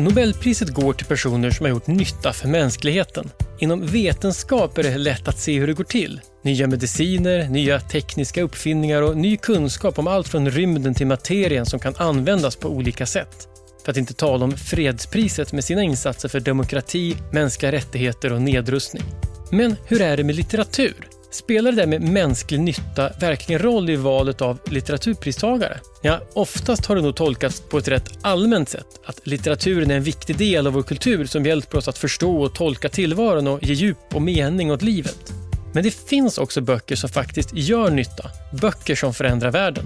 [0.00, 3.30] Nobelpriset går till personer som har gjort nytta för mänskligheten.
[3.58, 6.20] Inom vetenskap är det lätt att se hur det går till.
[6.42, 11.80] Nya mediciner, nya tekniska uppfinningar och ny kunskap om allt från rymden till materien som
[11.80, 13.48] kan användas på olika sätt.
[13.84, 19.04] För att inte tala om fredspriset med sina insatser för demokrati, mänskliga rättigheter och nedrustning.
[19.50, 20.94] Men hur är det med litteratur?
[21.30, 25.80] Spelar det där med mänsklig nytta verkligen roll i valet av litteraturpristagare?
[26.02, 28.86] Ja, oftast har det nog tolkats på ett rätt allmänt sätt.
[29.04, 32.54] Att litteraturen är en viktig del av vår kultur som hjälper oss att förstå och
[32.54, 35.32] tolka tillvaron och ge djup och mening åt livet.
[35.72, 38.30] Men det finns också böcker som faktiskt gör nytta.
[38.60, 39.84] Böcker som förändrar världen.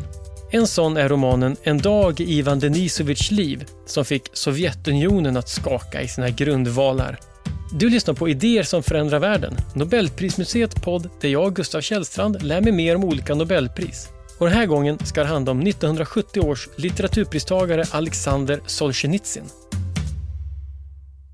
[0.51, 6.03] En sån är romanen En dag i Ivan Denisovitjs liv som fick Sovjetunionen att skaka
[6.03, 7.19] i sina grundvalar.
[7.73, 12.73] Du lyssnar på Idéer som förändrar världen, Nobelprismuseets podd där jag, Gustav Källstrand, lär mig
[12.73, 14.09] mer om olika Nobelpris.
[14.39, 19.45] Och den här gången ska det handla om 1970 års litteraturpristagare Alexander Solzhenitsyn.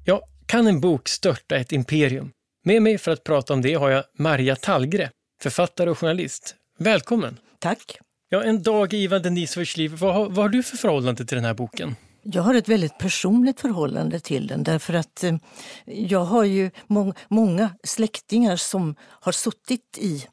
[0.04, 2.30] Ja, kan en bok störta ett imperium?
[2.64, 5.10] Med mig för att prata om det har jag Maria Tallgre,
[5.42, 6.54] författare och journalist.
[6.78, 7.36] Välkommen!
[7.58, 7.98] Tack!
[8.28, 9.90] Ja, En dag i Ivan Denisovitjs liv.
[9.98, 11.96] Vad har, vad har du för förhållande till den här boken?
[12.22, 15.36] Jag har ett väldigt personligt förhållande till den därför att eh,
[15.84, 20.26] jag har ju må många släktingar som har suttit i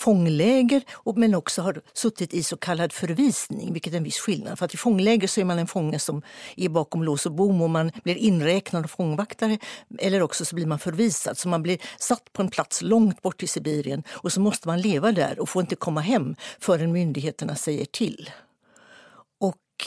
[0.00, 0.82] fångläger
[1.16, 4.58] men också har suttit i så kallad förvisning, vilket är en viss skillnad.
[4.58, 6.22] För att i fångläger så är man en fånge som
[6.56, 9.58] är bakom lås och bom och man blir inräknad av fångvaktare
[9.98, 11.38] eller också så blir man förvisad.
[11.38, 14.80] Så man blir satt på en plats långt bort i Sibirien och så måste man
[14.80, 18.30] leva där och får inte komma hem förrän myndigheterna säger till.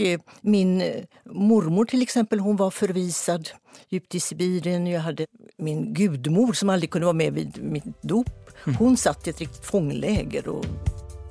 [0.01, 3.49] Eh, min eh, mormor till exempel, hon var förvisad
[3.89, 4.87] djupt i Sibirien.
[4.87, 5.25] Jag hade
[5.57, 8.49] min gudmor som aldrig kunde vara med vid mitt dop.
[8.65, 8.75] Mm.
[8.77, 10.65] Hon satt i ett riktigt fångläger och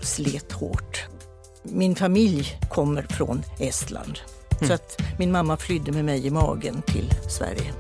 [0.00, 1.05] slet hårt.
[1.62, 4.18] Min familj kommer från Estland.
[4.50, 4.68] Mm.
[4.68, 7.72] Så att min mamma flydde med mig i magen till Sverige.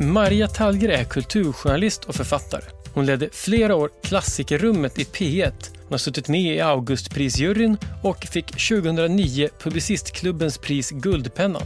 [0.00, 2.64] Maria Tallgren är kulturjournalist och författare.
[2.94, 8.46] Hon ledde flera år Klassikerrummet i P1 hon har suttit med i Augustprisjuryn och fick
[8.46, 11.62] 2009 Publicistklubbens pris Guldpennan.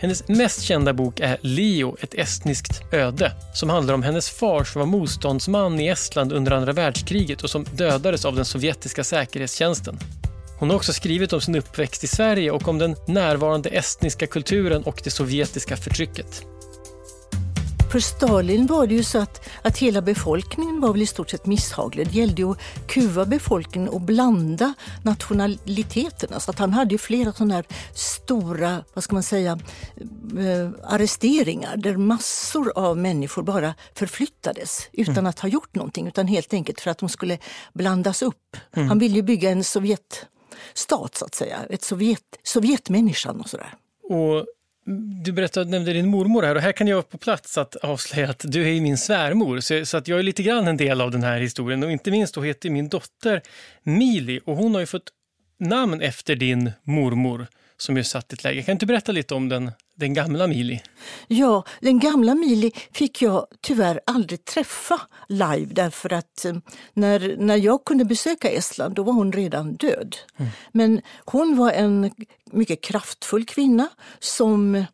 [0.00, 4.78] Hennes mest kända bok är Leo, ett estniskt öde som handlar om hennes far som
[4.78, 9.98] var motståndsman i Estland under andra världskriget och som dödades av den sovjetiska säkerhetstjänsten.
[10.58, 14.82] Hon har också skrivit om sin uppväxt i Sverige och om den närvarande estniska kulturen
[14.82, 16.42] och det sovjetiska förtrycket.
[17.92, 21.46] För Stalin var det ju så att, att hela befolkningen var väl i stort sett
[21.46, 22.06] misshaglig.
[22.06, 26.40] Det gällde att kuva befolkningen och blanda nationaliteterna.
[26.40, 27.64] Så att han hade ju flera sådana här
[27.94, 29.58] stora, vad ska man säga,
[30.38, 35.26] äh, arresteringar där massor av människor bara förflyttades utan mm.
[35.26, 36.06] att ha gjort någonting.
[36.08, 37.38] Utan helt enkelt för att de skulle
[37.72, 38.56] blandas upp.
[38.76, 38.88] Mm.
[38.88, 43.74] Han ville ju bygga en Sovjetstat så att säga, ett Sovjet, Sovjetmänniskan och sådär.
[44.02, 44.46] Och
[45.24, 48.44] du berättade, nämnde din mormor här och här kan jag på plats att avslöja att
[48.48, 49.60] du är min svärmor.
[49.60, 52.10] Så, så, att jag är lite grann en del av den här historien och inte
[52.10, 53.42] minst då heter min dotter
[53.82, 55.10] Mili och hon har ju fått
[55.58, 58.62] namn efter din mormor som ju satt i ett läge.
[58.62, 60.82] Kan du berätta lite om den, den gamla Mili?
[61.26, 66.56] Ja, den gamla Mili fick jag tyvärr aldrig träffa live därför att eh,
[66.92, 70.16] när, när jag kunde besöka Estland då var hon redan död.
[70.36, 70.50] Mm.
[70.72, 72.10] Men hon var en
[72.52, 74.84] mycket kraftfull kvinna som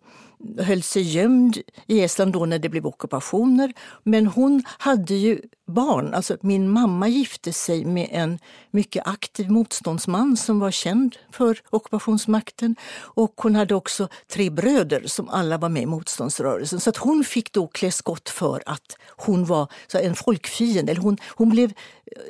[0.59, 3.73] höll sig gömd i Estland då när det blev ockupationer.
[4.03, 6.15] Men hon hade ju barn.
[6.15, 8.39] Alltså min mamma gifte sig med en
[8.71, 12.77] mycket aktiv motståndsman som var känd för ockupationsmakten.
[12.99, 16.81] Och hon hade också tre bröder som alla var med i motståndsrörelsen.
[16.81, 20.93] Så att hon fick då klä skott för att hon var en folkfiende.
[20.93, 21.73] Eller hon, hon blev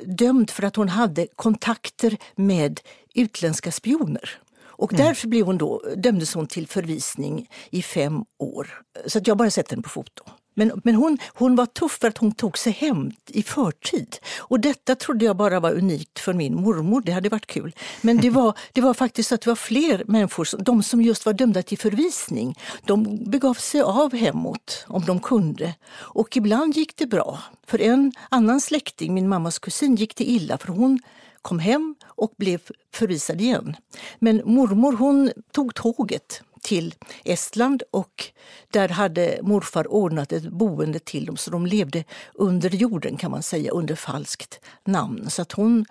[0.05, 2.79] dömd för att hon hade kontakter med
[3.13, 4.39] utländska spioner.
[4.79, 5.05] Och mm.
[5.05, 8.81] därför blev hon då, dömdes hon till förvisning i fem år.
[9.05, 10.23] Så att jag bara sett henne på foto.
[10.53, 14.17] Men, men hon, hon var tuff för att hon tog sig hem i förtid.
[14.37, 17.01] Och detta trodde jag bara var unikt för min mormor.
[17.05, 17.75] Det hade varit kul.
[18.01, 21.33] Men det var, det var faktiskt att det var fler människor, de som just var
[21.33, 22.55] dömda till förvisning,
[22.85, 25.75] de begav sig av hemåt om de kunde.
[25.91, 27.39] Och ibland gick det bra.
[27.67, 30.99] För en annan släkting, min mammas kusin, gick det illa för hon
[31.41, 32.61] kom hem och blev
[32.93, 33.75] förvisad igen.
[34.19, 38.25] Men mormor hon tog tåget till Estland och
[38.71, 42.03] där hade morfar ordnat ett boende till dem så de levde
[42.33, 45.29] under jorden kan man säga, under falskt namn.
[45.29, 45.85] Så att hon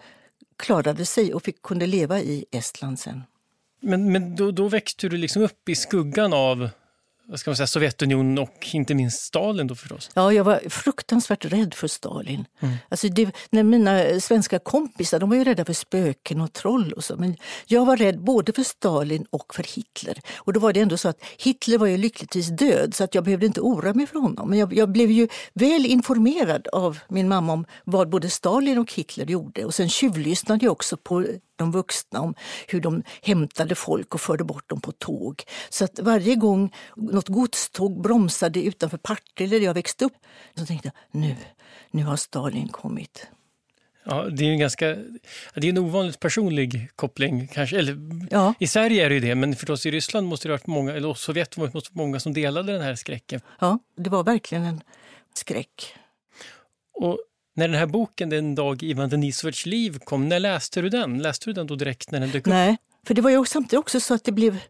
[0.57, 3.23] klarade sig och fick, kunde leva i Estland sen.
[3.81, 6.71] Men, men då, då växte du liksom upp i skuggan av
[7.29, 10.11] vad ska man säga, Sovjetunionen och inte minst Stalin då förstås?
[10.15, 12.45] Ja, jag var fruktansvärt rädd för Stalin.
[12.61, 12.75] Mm.
[12.89, 17.05] Alltså det, när mina svenska kompisar de var ju rädda för spöken och troll och
[17.05, 17.17] så.
[17.17, 17.37] Men
[17.67, 20.21] jag var rädd både för Stalin och för Hitler.
[20.37, 23.25] Och då var det ändå så att Hitler var ju lyckligtvis död så att jag
[23.25, 24.51] behövde inte oroa mig för honom.
[24.51, 28.93] Men jag, jag blev ju väl informerad av min mamma om vad både Stalin och
[28.93, 29.65] Hitler gjorde.
[29.65, 31.27] Och sen tjuvlyssnade jag också på
[31.59, 32.35] de vuxna om
[32.69, 35.43] hur de hämtade folk och förde bort dem på tåg.
[35.69, 40.17] Så att varje gång något godståg bromsade utanför Partille där jag växte upp,
[40.55, 41.37] så tänkte jag nu,
[41.91, 43.27] nu har Stalin kommit.
[44.05, 44.87] Ja, det är en ganska
[45.55, 47.49] det är en ovanligt personlig koppling.
[47.49, 47.79] kanske.
[47.79, 47.97] Eller,
[48.31, 48.55] ja.
[48.59, 51.15] I Sverige är det ju det, men förstås i Ryssland måste det varit många, eller
[51.15, 53.41] Sovjet måste det många som delade den här skräcken.
[53.61, 54.81] Ja, det var verkligen en
[55.35, 55.95] skräck.
[56.95, 57.19] Och
[57.59, 61.19] när den här boken Den dag Ivan Denisovits liv kom, när läste du den?
[61.19, 62.51] Läste du den då direkt när den dök upp?
[62.51, 62.77] Nej,
[63.07, 64.61] för det var ju samtidigt också så att det blev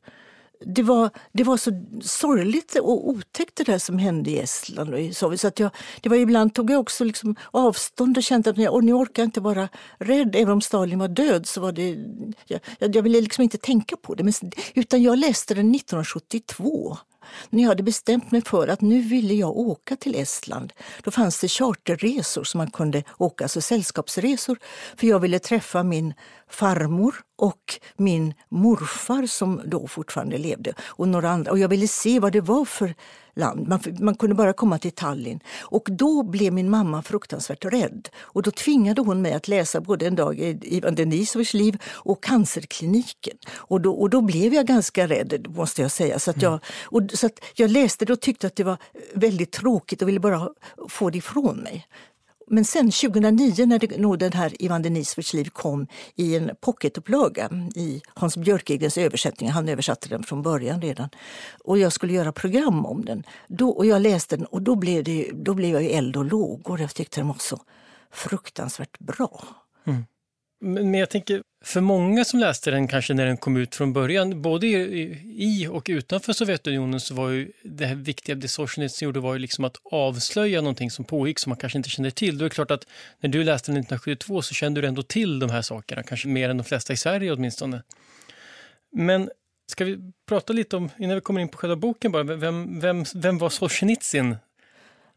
[0.60, 1.70] det var, det var så
[2.00, 5.40] sorgligt och otäckt det där som hände i Estland och i Sovjet.
[5.40, 5.70] Så att jag,
[6.00, 9.26] det var ibland tog jag också liksom avstånd och kände att jag, nu orkar jag
[9.26, 9.68] inte vara
[9.98, 10.36] rädd.
[10.36, 11.98] Även om Stalin var död så var det...
[12.46, 14.24] Jag, jag ville liksom inte tänka på det.
[14.24, 14.32] Men,
[14.74, 16.98] utan jag läste den 1972
[17.50, 20.72] när jag hade bestämt mig för att nu ville jag åka till Estland.
[21.02, 24.58] Då fanns det charterresor som man kunde åka, alltså sällskapsresor.
[24.96, 26.14] För jag ville träffa min
[26.50, 31.50] farmor och min morfar som då fortfarande levde och några andra.
[31.50, 32.94] Och jag ville se vad det var för
[33.38, 33.68] land.
[33.68, 35.40] Man, man, kunde bara komma till Tallinn.
[35.60, 38.08] Och då blev min mamma fruktansvärt rädd.
[38.18, 42.22] Och då tvingade hon mig att läsa både En dag i Ivan Denisovs liv och
[42.22, 43.36] Cancerkliniken.
[43.50, 46.18] Och då, och då blev jag ganska rädd, måste jag säga.
[46.18, 48.76] Så, att jag, och, så att jag läste det och tyckte att det var
[49.14, 50.48] väldigt tråkigt och ville bara
[50.88, 51.86] få det ifrån mig.
[52.50, 57.50] Men sen 2009 när det, nog den här Ivan Denisovits liv kom i en pocketupplaga
[57.74, 61.08] i Hans Björkegrens översättning, han översatte den från början redan,
[61.64, 63.22] och jag skulle göra program om den.
[63.48, 66.24] Då, och jag läste den och då blev, det, då blev jag ju eld och
[66.24, 66.80] lågor.
[66.80, 67.60] Jag tyckte den var så
[68.10, 69.44] fruktansvärt bra.
[69.84, 70.04] Mm.
[70.60, 74.42] Men jag tänker, för många som läste den kanske när den kom ut från början,
[74.42, 79.34] både i och utanför Sovjetunionen så var ju det här viktiga det Solzjenitsyn gjorde var
[79.34, 82.38] ju liksom att avslöja någonting som pågick som man kanske inte kände till.
[82.38, 82.86] Då är det klart att
[83.20, 86.48] när du läste den 1972 så kände du ändå till de här sakerna, kanske mer
[86.48, 87.82] än de flesta i Sverige åtminstone.
[88.92, 89.30] Men
[89.70, 93.04] ska vi prata lite om, innan vi kommer in på själva boken bara, vem, vem,
[93.14, 94.36] vem var Solzhenitsyn?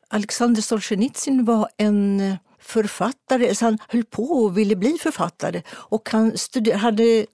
[0.07, 3.55] Alexander Solzhenitsyn var en författare.
[3.55, 5.61] Så han höll på och ville bli författare.
[5.71, 6.35] Och han
[6.75, 7.25] hade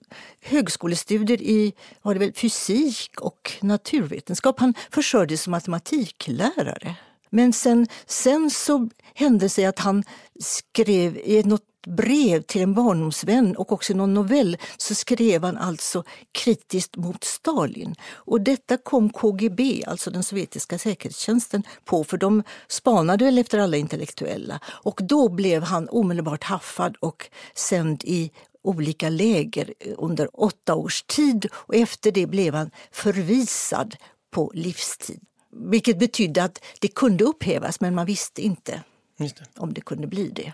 [0.42, 1.72] högskolestudier i
[2.02, 4.60] var det väl, fysik och naturvetenskap.
[4.60, 6.96] Han försörjde sig som matematiklärare.
[7.30, 10.04] Men sen, sen så hände det sig att han
[10.40, 16.04] skrev i något brev till en barndomsvän och också någon novell så skrev han alltså
[16.32, 17.94] kritiskt mot Stalin.
[18.12, 23.76] Och detta kom KGB, alltså den sovjetiska säkerhetstjänsten, på för de spanade väl efter alla
[23.76, 24.60] intellektuella.
[24.66, 28.30] Och då blev han omedelbart haffad och sänd i
[28.62, 33.96] olika läger under åtta års tid och efter det blev han förvisad
[34.30, 35.20] på livstid.
[35.50, 38.82] Vilket betydde att det kunde upphävas men man visste inte
[39.18, 39.32] det.
[39.56, 40.52] om det kunde bli det.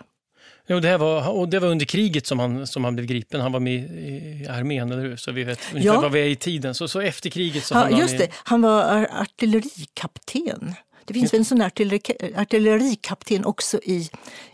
[0.67, 3.41] Jo, det, här var, och det var under kriget som han, som han blev gripen.
[3.41, 5.15] Han var med i armén, eller hur?
[5.15, 6.01] Så vi vet ungefär ja.
[6.01, 6.75] vad vi är i tiden.
[6.75, 8.27] Så, så efter kriget så ja, just det.
[8.33, 10.75] Han var artillerikapten.
[11.05, 12.01] Det finns väl en sån artilleri,
[12.35, 14.09] artillerikapten också i,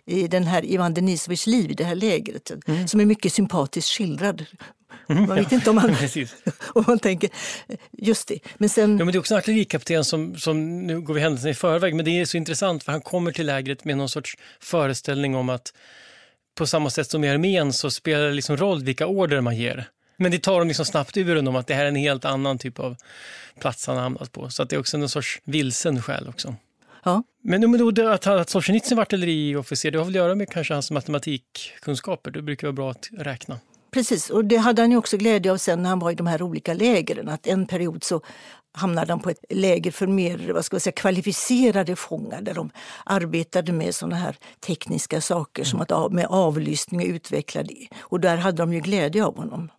[0.05, 2.87] i den här Ivan Denisovits liv, i det här lägret, mm.
[2.87, 4.45] som är mycket sympatiskt skildrad.
[5.09, 5.55] Mm, man vet ja.
[5.55, 5.95] inte om man,
[6.73, 7.29] om man tänker,
[7.91, 8.39] just det.
[8.57, 11.51] Men, sen, ja, men det är också en artillerikapten som, som, nu går vi händelserna
[11.51, 14.37] i förväg, men det är så intressant för han kommer till lägret med någon sorts
[14.59, 15.73] föreställning om att
[16.55, 19.89] på samma sätt som i armén så spelar det liksom roll vilka order man ger.
[20.17, 22.57] Men det tar dem liksom snabbt ur om att det här är en helt annan
[22.57, 22.95] typ av
[23.59, 24.49] plats han har hamnat på.
[24.49, 26.55] Så att det är också en sorts vilsen själ också.
[27.03, 27.23] Ja.
[27.43, 30.73] Men, men då, att, att Solzhenitsyn var artilleriofficer, det har väl att göra med kanske
[30.73, 32.31] hans matematikkunskaper?
[32.31, 33.59] Det brukar vara bra att räkna.
[33.91, 36.27] Precis, och det hade han ju också glädje av sen när han var i de
[36.27, 37.29] här olika lägren.
[37.29, 38.21] Att en period så
[38.73, 42.69] hamnade han på ett läger för mer vad ska jag säga, kvalificerade fångar där de
[43.05, 44.35] arbetade med såna här
[44.67, 47.73] tekniska saker som att med avlyssning och utvecklade.
[47.99, 49.71] Och där hade de ju glädje av honom.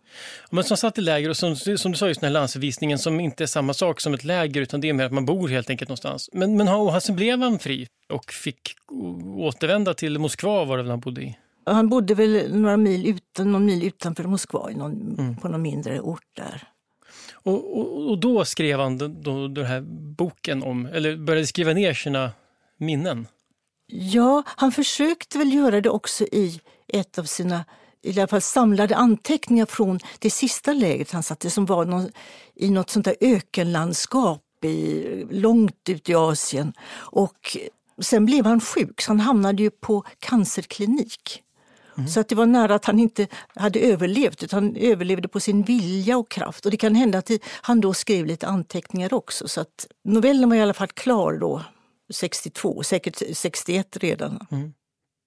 [0.49, 3.19] Men som satt i läger och som, som du sa just den här landsförvisningen som
[3.19, 5.69] inte är samma sak som ett läger utan det är mer att man bor helt
[5.69, 6.29] enkelt någonstans.
[6.33, 8.61] Men, men han, sen blev han fri och fick
[9.37, 11.37] återvända till Moskva var det väl han bodde i?
[11.65, 15.37] Han bodde väl några mil, utan, någon mil utanför Moskva någon, mm.
[15.37, 16.67] på någon mindre ort där.
[17.33, 19.81] Och, och, och då skrev han då, den här
[20.17, 22.31] boken om, eller började skriva ner sina
[22.77, 23.27] minnen?
[23.87, 27.65] Ja, han försökte väl göra det också i ett av sina
[28.03, 32.11] i alla fall samlade anteckningar från det sista lägret han satt i som var någon,
[32.55, 36.73] i något sånt där ökenlandskap i, långt ut i Asien.
[36.93, 37.57] Och
[38.01, 41.42] sen blev han sjuk, så han hamnade ju på cancerklinik.
[41.97, 42.07] Mm.
[42.07, 45.63] Så att det var nära att han inte hade överlevt, utan han överlevde på sin
[45.63, 46.65] vilja och kraft.
[46.65, 47.29] Och det kan hända att
[47.61, 49.47] han då skrev lite anteckningar också.
[49.47, 51.63] Så att novellen var i alla fall klar då,
[52.13, 54.47] 62, säkert 61 redan.
[54.51, 54.73] Mm.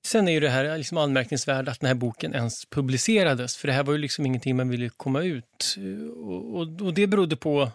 [0.07, 3.75] Sen är ju det här liksom anmärkningsvärt att den här boken ens publicerades, för det
[3.75, 5.77] här var ju liksom ingenting man ville komma ut.
[6.17, 7.71] Och, och, och det berodde på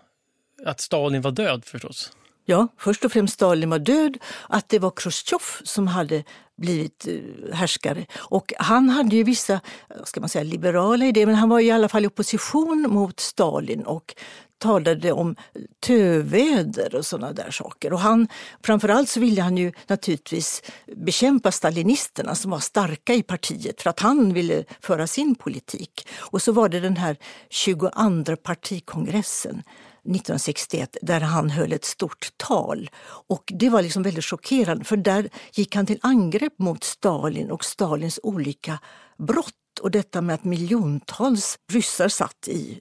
[0.66, 2.12] att Stalin var död förstås.
[2.46, 4.18] Ja, först och främst Stalin var död,
[4.50, 6.24] att det var Chrusjtjov som hade
[6.62, 8.06] blivit eh, härskare.
[8.18, 11.72] Och han hade ju vissa eh, ska man säga, liberala idéer, men han var i
[11.72, 14.16] alla fall i opposition mot Stalin och
[14.62, 15.36] talade om
[15.80, 17.94] töväder och sådana där saker.
[17.94, 18.28] Och han,
[18.64, 20.64] framförallt så ville han ju naturligtvis
[20.96, 26.08] bekämpa stalinisterna som var starka i partiet för att han ville föra sin politik.
[26.18, 27.18] Och så var det den här
[27.50, 29.64] 22 partikongressen
[30.06, 32.90] 1961 där han höll ett stort tal.
[33.28, 37.66] Och Det var liksom väldigt chockerande för där gick han till angrepp mot Stalin och
[37.66, 38.80] Stalins olika
[39.18, 42.80] brott och detta med att miljontals ryssar satt i,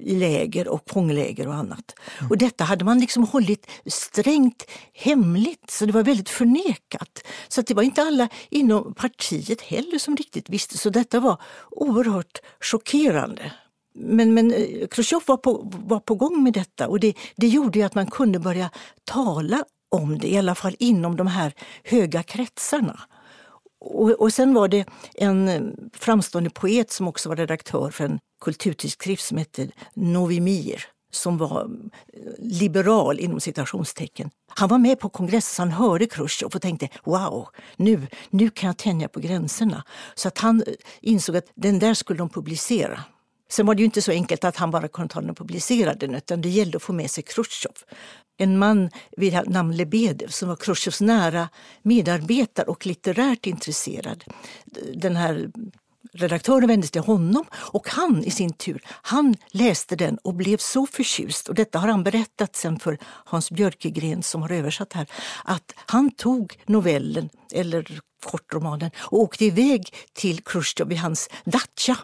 [0.00, 1.94] i läger och fångläger och annat.
[2.18, 2.30] Mm.
[2.30, 7.24] Och detta hade man liksom hållit strängt hemligt, så det var väldigt förnekat.
[7.48, 12.38] Så det var inte alla inom partiet heller som riktigt visste, så detta var oerhört
[12.60, 13.52] chockerande.
[13.94, 17.86] Men, men eh, Khrushchev var på, var på gång med detta och det, det gjorde
[17.86, 18.70] att man kunde börja
[19.04, 21.52] tala om det, i alla fall inom de här
[21.84, 23.00] höga kretsarna.
[23.80, 28.18] Och, och sen var det en eh, framstående poet som också var redaktör för en
[28.40, 30.84] kulturtidskrift som hette Novi Mir
[31.14, 34.30] som var eh, liberal inom citationstecken.
[34.48, 38.76] Han var med på kongressen, han hörde Khrushchev och tänkte wow, nu, nu kan jag
[38.76, 39.84] tänja på gränserna.
[40.14, 40.62] Så att han
[41.00, 43.00] insåg att den där skulle de publicera.
[43.52, 45.94] Sen var det ju inte så enkelt att han bara kunde ta den och publicera
[45.94, 47.72] den utan det gällde att få med sig Khrushchev.
[48.38, 51.48] En man vid namn Lebedev som var Khrushchevs nära
[51.82, 54.24] medarbetare och litterärt intresserad.
[54.94, 55.50] Den här
[56.12, 60.56] redaktören vände sig till honom och han i sin tur, han läste den och blev
[60.56, 65.06] så förtjust, och detta har han berättat sen för Hans Björkegren som har översatt här,
[65.44, 71.96] att han tog novellen, eller kortromanen, och åkte iväg till Khrushchev vid hans dacha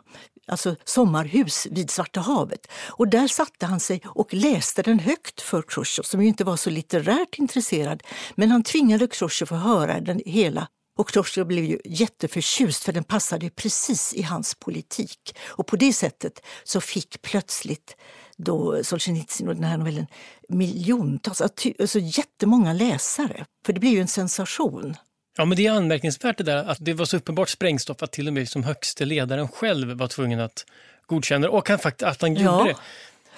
[0.49, 2.67] alltså sommarhus vid Svarta havet.
[2.89, 6.57] Och där satte han sig och läste den högt för Khrushchev som ju inte var
[6.57, 8.03] så litterärt intresserad.
[8.35, 13.05] Men han tvingade Khrushchev att höra den hela och Khrushchev blev ju jätteförtjust för den
[13.05, 15.37] passade precis i hans politik.
[15.47, 17.97] Och på det sättet så fick plötsligt
[18.37, 20.07] då Solzhenitsyn och den här novellen
[20.49, 23.47] miljontals, alltså, alltså jättemånga läsare.
[23.67, 24.97] För det blev ju en sensation.
[25.39, 28.27] Ja, men det är anmärkningsvärt det där att det var så uppenbart sprängstoff att till
[28.27, 30.67] och med som högste ledaren själv var tvungen att
[31.07, 32.65] godkänna det och han, att han gjorde ja.
[32.65, 32.77] det.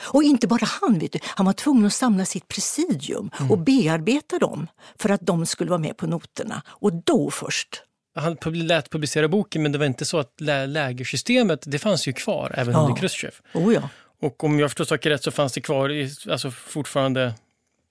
[0.02, 1.18] Och inte bara han, vet du.
[1.22, 3.50] han var tvungen att samla sitt presidium mm.
[3.50, 4.66] och bearbeta dem
[4.98, 6.62] för att de skulle vara med på noterna.
[6.68, 7.82] Och då först.
[8.14, 12.12] Han lät publicera boken men det var inte så att lä lägersystemet det fanns ju
[12.12, 12.80] kvar även ja.
[12.80, 13.34] under Khrushchev.
[13.54, 13.88] Oh ja.
[14.20, 17.34] Och om jag förstår saker rätt så fanns det kvar i, alltså fortfarande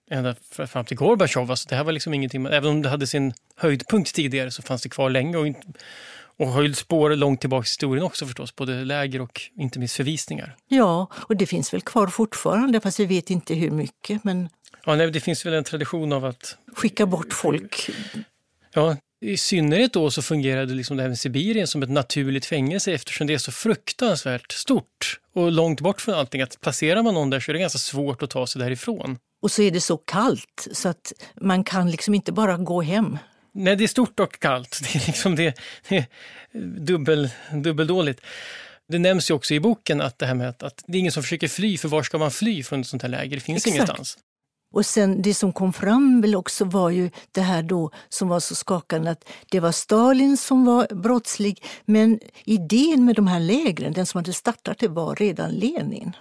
[0.10, 0.36] ända
[0.68, 1.51] fram till Gorbatjov.
[1.51, 4.82] Alltså det här var liksom ingenting, även om det hade sin höjdpunkt tidigare så fanns
[4.82, 5.48] det kvar länge och,
[6.38, 10.56] och höll spår långt tillbaka i historien också förstås, både läger och inte minst förvisningar.
[10.68, 14.24] Ja, och det finns väl kvar fortfarande fast vi vet inte hur mycket.
[14.24, 14.50] Men...
[14.86, 17.89] Ja, nej, det finns väl en tradition av att skicka bort folk.
[18.74, 22.94] Ja, i synnerhet då så fungerade liksom det här med Sibirien som ett naturligt fängelse
[22.94, 26.42] eftersom det är så fruktansvärt stort och långt bort från allting.
[26.42, 29.18] Att placerar man någon där så är det ganska svårt att ta sig därifrån.
[29.41, 33.17] Och så är det så kallt så att man kan liksom inte bara gå hem.
[33.51, 34.79] Nej, det är stort och kallt.
[34.84, 36.05] Det är, liksom det, det är
[36.79, 38.22] dubbel, dubbeldåligt.
[38.88, 41.12] Det nämns ju också i boken att det här med att, att, det är ingen
[41.12, 43.36] som försöker fly, för var ska man fly från ett sånt här läger?
[43.38, 43.75] Det finns Exakt.
[43.75, 44.17] ingenstans.
[44.74, 48.39] Och sen det som kom fram väl också var ju det här då som var
[48.39, 53.93] så skakande att det var Stalin som var brottslig men idén med de här lägren,
[53.93, 56.13] den som hade startat det var redan Lenin.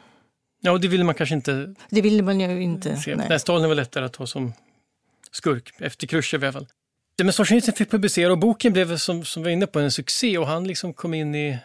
[0.60, 2.96] Ja, och det ville man kanske inte Det ville man ju inte.
[2.96, 3.16] Se.
[3.16, 3.26] Nej.
[3.28, 4.52] Nej, Stalin var lättare att ha som
[5.30, 6.66] skurk, efter Khrushchev i alla fall.
[7.22, 10.38] Men Solzhenitsyn fick publicera och boken blev som, som vi var inne på en succé
[10.38, 11.58] och han liksom kom in i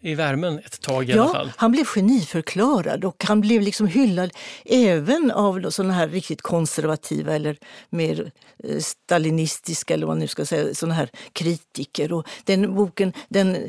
[0.00, 1.52] i värmen ett tag i ja, alla fall.
[1.56, 4.30] Han blev geniförklarad och han blev liksom hyllad
[4.64, 7.56] även av sådana här riktigt konservativa eller
[7.90, 8.32] mer
[8.64, 12.12] eh, stalinistiska eller vad man nu ska säga, sådana här kritiker.
[12.12, 13.62] Och den boken den eh,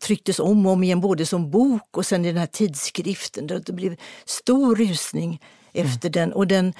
[0.00, 3.46] trycktes om och om igen både som bok och sen i den här tidskriften.
[3.46, 5.40] Det blev stor rusning
[5.76, 5.86] Mm.
[5.86, 6.32] efter den.
[6.32, 6.72] Och den,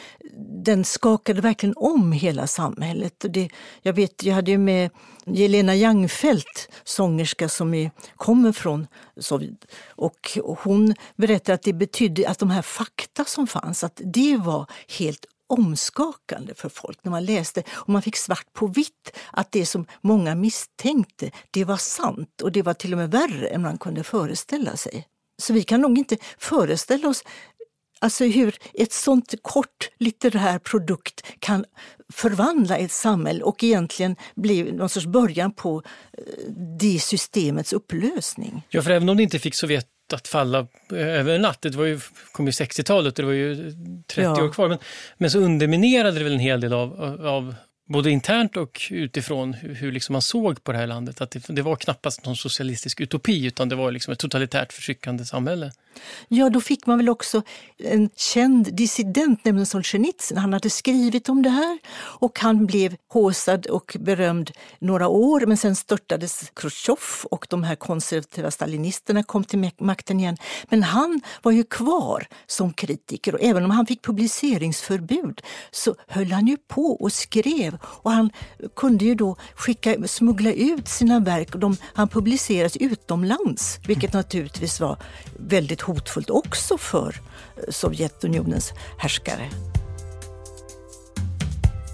[0.64, 3.24] den skakade verkligen om hela samhället.
[3.24, 3.48] Och det,
[3.82, 4.90] jag, vet, jag hade ju med
[5.26, 8.86] Jelena Jangfelt, sångerska som är, kommer från
[9.20, 9.64] Sovjet.
[9.88, 14.66] Och hon berättade att det betydde att de här fakta som fanns, att det var
[14.98, 19.66] helt omskakande för folk när man läste och man fick svart på vitt att det
[19.66, 23.78] som många misstänkte, det var sant och det var till och med värre än man
[23.78, 25.06] kunde föreställa sig.
[25.42, 27.24] Så vi kan nog inte föreställa oss
[27.98, 31.64] Alltså hur ett sånt kort litterär produkt kan
[32.12, 35.82] förvandla ett samhälle och egentligen bli någon sorts början på
[36.18, 38.62] eh, det systemets upplösning.
[38.68, 41.84] Ja, för även om det inte fick Sovjet att falla över en natt, det var
[41.84, 42.00] ju,
[42.32, 43.72] kom ju 60-talet och det var ju
[44.06, 44.44] 30 ja.
[44.44, 44.78] år kvar, men,
[45.18, 47.54] men så underminerade det väl en hel del av, av
[47.88, 51.20] både internt och utifrån hur, hur liksom man såg på det här landet.
[51.20, 55.24] Att det, det, var knappast någon socialistisk utopi utan det var liksom ett totalitärt förtryckande
[55.24, 55.72] samhälle.
[56.28, 57.42] Ja, då fick man väl också
[57.78, 60.38] en känd dissident, nämligen Solzhenitsyn.
[60.38, 65.56] Han hade skrivit om det här och han blev håsad och berömd några år men
[65.56, 66.98] sen störtades Khrushchev
[67.30, 70.36] och de här konservativa stalinisterna kom till makten igen.
[70.68, 76.32] Men han var ju kvar som kritiker och även om han fick publiceringsförbud så höll
[76.32, 78.30] han ju på och skrev och han
[78.76, 81.52] kunde ju då skicka, smuggla ut sina verk.
[81.52, 84.96] De, han publicerades utomlands, vilket naturligtvis var
[85.38, 87.14] väldigt hotfullt också för
[87.56, 89.50] eh, Sovjetunionens härskare.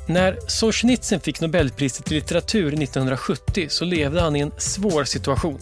[0.08, 5.58] När Solzhenitsyn fick Nobelpriset i litteratur 1970 så levde han i en svår situation.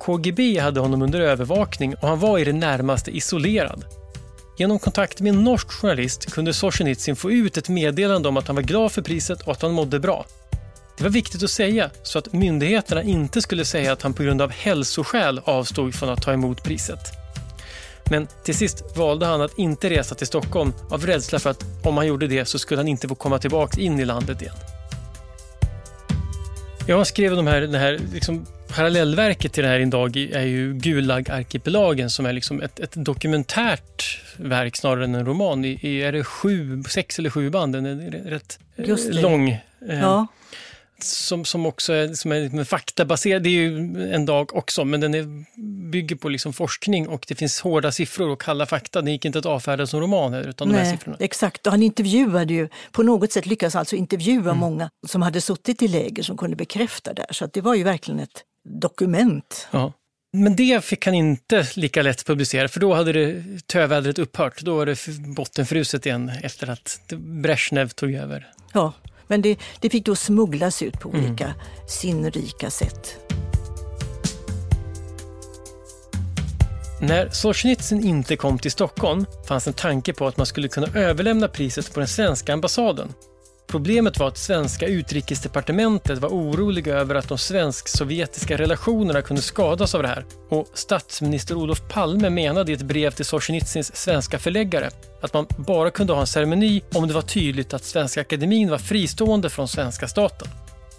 [0.00, 3.84] KGB hade honom under övervakning och han var i det närmaste isolerad.
[4.56, 8.56] Genom kontakt med en norsk journalist kunde Solzhenitsyn få ut ett meddelande om att han
[8.56, 10.26] var glad för priset och att han mådde bra.
[10.96, 14.42] Det var viktigt att säga så att myndigheterna inte skulle säga att han på grund
[14.42, 17.23] av hälsoskäl avstod från att ta emot priset.
[18.10, 21.96] Men till sist valde han att inte resa till Stockholm av rädsla för att om
[21.96, 24.54] han gjorde det så skulle han inte få komma tillbaka in i landet igen.
[26.86, 32.10] Jag skrev de här, det här liksom parallellverket till det här idag är ju Gulag-arkipelagen
[32.10, 35.64] som är liksom ett, ett, dokumentärt verk snarare än en roman.
[35.64, 37.72] I, är det sju, sex eller sju band?
[37.72, 38.58] Den är rätt
[39.10, 39.48] lång.
[39.48, 39.60] Eh,
[40.00, 40.26] ja
[40.98, 43.42] som, som också är, som är faktabaserad.
[43.42, 43.76] Det är ju
[44.12, 45.44] en dag också, men den är,
[45.90, 49.02] bygger på liksom forskning och det finns hårda siffror och kalla fakta.
[49.02, 50.34] Den gick inte att avfärda som roman.
[50.34, 51.16] Utan Nej, de här siffrorna.
[51.20, 54.58] Exakt, och han intervjuade ju, på något sätt lyckades alltså intervjua mm.
[54.58, 57.26] många som hade suttit i läger som kunde bekräfta det.
[57.30, 58.42] Så det var ju verkligen ett
[58.80, 59.68] dokument.
[59.70, 59.92] Ja.
[60.32, 64.60] Men det fick han inte lika lätt publicera för då hade det tövädret upphört.
[64.60, 64.98] Då var det
[65.36, 68.50] bottenfruset igen efter att Brezhnev tog över.
[68.72, 68.92] Ja,
[69.26, 71.24] men det, det fick då smugglas ut på mm.
[71.24, 71.56] olika mm.
[71.88, 73.18] sinnrika sätt.
[77.00, 81.48] När Solzhenitsyn inte kom till Stockholm fanns en tanke på att man skulle kunna överlämna
[81.48, 83.12] priset på den svenska ambassaden
[83.66, 90.02] Problemet var att svenska utrikesdepartementet var oroliga över att de svensk-sovjetiska relationerna kunde skadas av
[90.02, 90.24] det här.
[90.48, 95.90] Och statsminister Olof Palme menade i ett brev till Solzhenitsyns svenska förläggare att man bara
[95.90, 100.08] kunde ha en ceremoni om det var tydligt att Svenska Akademin var fristående från svenska
[100.08, 100.48] staten.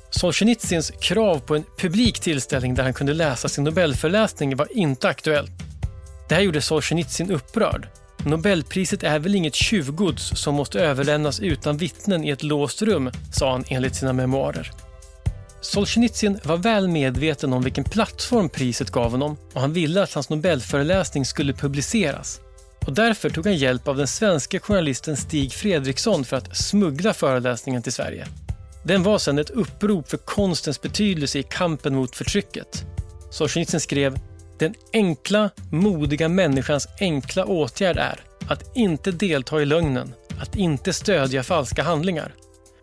[0.10, 5.51] Solzhenitsyns krav på en publik tillställning där han kunde läsa sin Nobelföreläsning var inte aktuellt.
[6.30, 7.88] Det här gjorde Solzhenitsyn upprörd
[8.26, 13.52] Nobelpriset är väl inget tjuvgods som måste överlämnas utan vittnen i ett låst rum, sa
[13.52, 14.72] han enligt sina memoarer.
[15.62, 20.30] Solzhenitsyn var väl medveten om vilken plattform priset gav honom och han ville att hans
[20.30, 22.40] Nobelföreläsning skulle publiceras.
[22.86, 27.82] Och därför tog han hjälp av den svenska journalisten Stig Fredriksson för att smuggla föreläsningen
[27.82, 28.28] till Sverige.
[28.84, 32.86] Den var sedan ett upprop för konstens betydelse i kampen mot förtrycket.
[33.32, 34.20] Solzhenitsyn skrev
[34.60, 41.44] den enkla, modiga människans enkla åtgärd är att inte delta i lögnen, att inte stödja
[41.44, 42.34] falska handlingar.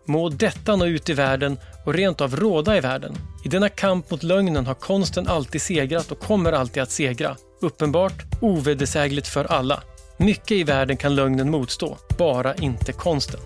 [0.05, 3.15] Må detta nå ut i världen och rent av råda i världen.
[3.45, 7.37] I denna kamp mot lögnen har konsten alltid segrat och kommer alltid att segra.
[7.61, 9.83] Uppenbart, ovedersägligt för alla.
[10.17, 13.39] Mycket i världen kan lögnen motstå, bara inte konsten.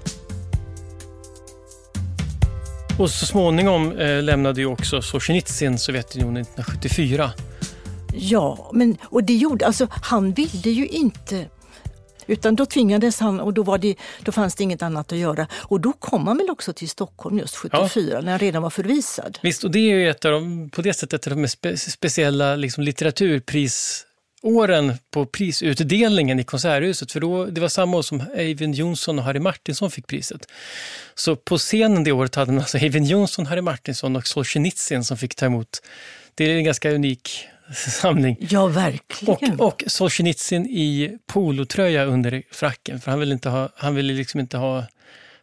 [2.99, 7.31] Och så småningom eh, lämnade ju också Solzhenitsyn Sovjetunionen 1974
[8.19, 11.47] Ja, men, och det gjorde, alltså han ville ju inte
[12.27, 15.47] utan då tvingades han och då, var det, då fanns det inget annat att göra.
[15.53, 18.21] Och då kom han väl också till Stockholm just 74 ja.
[18.21, 19.39] när han redan var förvisad.
[19.41, 21.77] Visst, och det är ju ett av de, på det sättet ett av de spe,
[21.77, 27.11] speciella liksom, litteraturprisåren på prisutdelningen i Konserthuset.
[27.11, 30.47] För då, det var samma år som Eivind Johnson och Harry Martinson fick priset.
[31.15, 35.17] Så på scenen det året hade man alltså Eivind Johnson, Harry Martinson och Solzhenitsyn som
[35.17, 35.81] fick ta emot.
[36.35, 38.37] Det är en ganska unik samling.
[38.39, 39.59] Ja, verkligen.
[39.59, 44.39] Och, och Solzhenitsyn i polotröja under fracken, för han ville, inte ha, han ville liksom
[44.39, 44.85] inte ha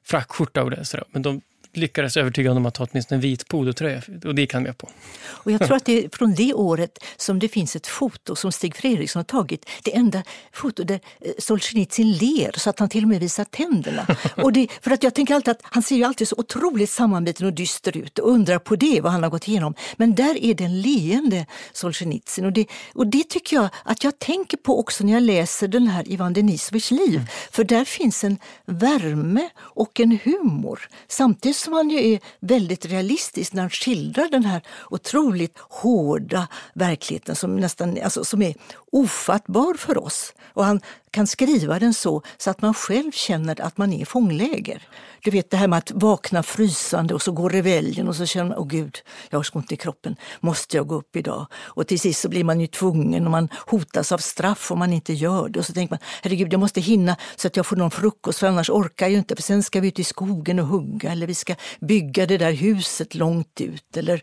[0.05, 0.85] frackskjorta och det.
[1.11, 1.41] Men de,
[1.77, 4.89] lyckades övertyga honom att ta åtminstone en vit polotröja och det gick han med på.
[5.27, 8.53] Och jag tror att det är från det året som det finns ett foto som
[8.53, 9.67] Stig Fredriksson har tagit.
[9.83, 14.07] Det enda foto där eh, Solzhenitsyn ler så att han till och med visar tänderna.
[14.37, 17.47] och det, för att jag tänker alltid att han ser ju alltid så otroligt sammanbiten
[17.47, 19.75] och dyster ut och undrar på det vad han har gått igenom.
[19.97, 24.57] Men där är den leende Solzhenitsyn och det, och det tycker jag att jag tänker
[24.57, 27.15] på också när jag läser den här Ivan Denisovitjs liv.
[27.15, 27.27] Mm.
[27.51, 33.53] För där finns en värme och en humor samtidigt som han ju är väldigt realistisk
[33.53, 38.55] när han skildrar den här otroligt hårda verkligheten som, nästan, alltså, som är
[38.93, 40.33] ofattbar för oss.
[40.55, 44.05] Och han kan skriva den så, så att man själv känner att man är i
[44.05, 44.89] fångläger.
[45.21, 48.49] Du vet det här med att vakna frysande och så går reveljen och så känner
[48.49, 48.99] man, åh gud,
[49.31, 51.47] jag har så ont i kroppen, måste jag gå upp idag?
[51.55, 54.93] Och till sist så blir man ju tvungen och man hotas av straff om man
[54.93, 55.59] inte gör det.
[55.59, 58.47] Och så tänker man, herregud, jag måste hinna så att jag får någon frukost för
[58.47, 61.35] annars orkar jag inte för sen ska vi ut i skogen och hugga eller vi
[61.35, 63.97] ska bygga det där huset långt ut.
[63.97, 64.23] Eller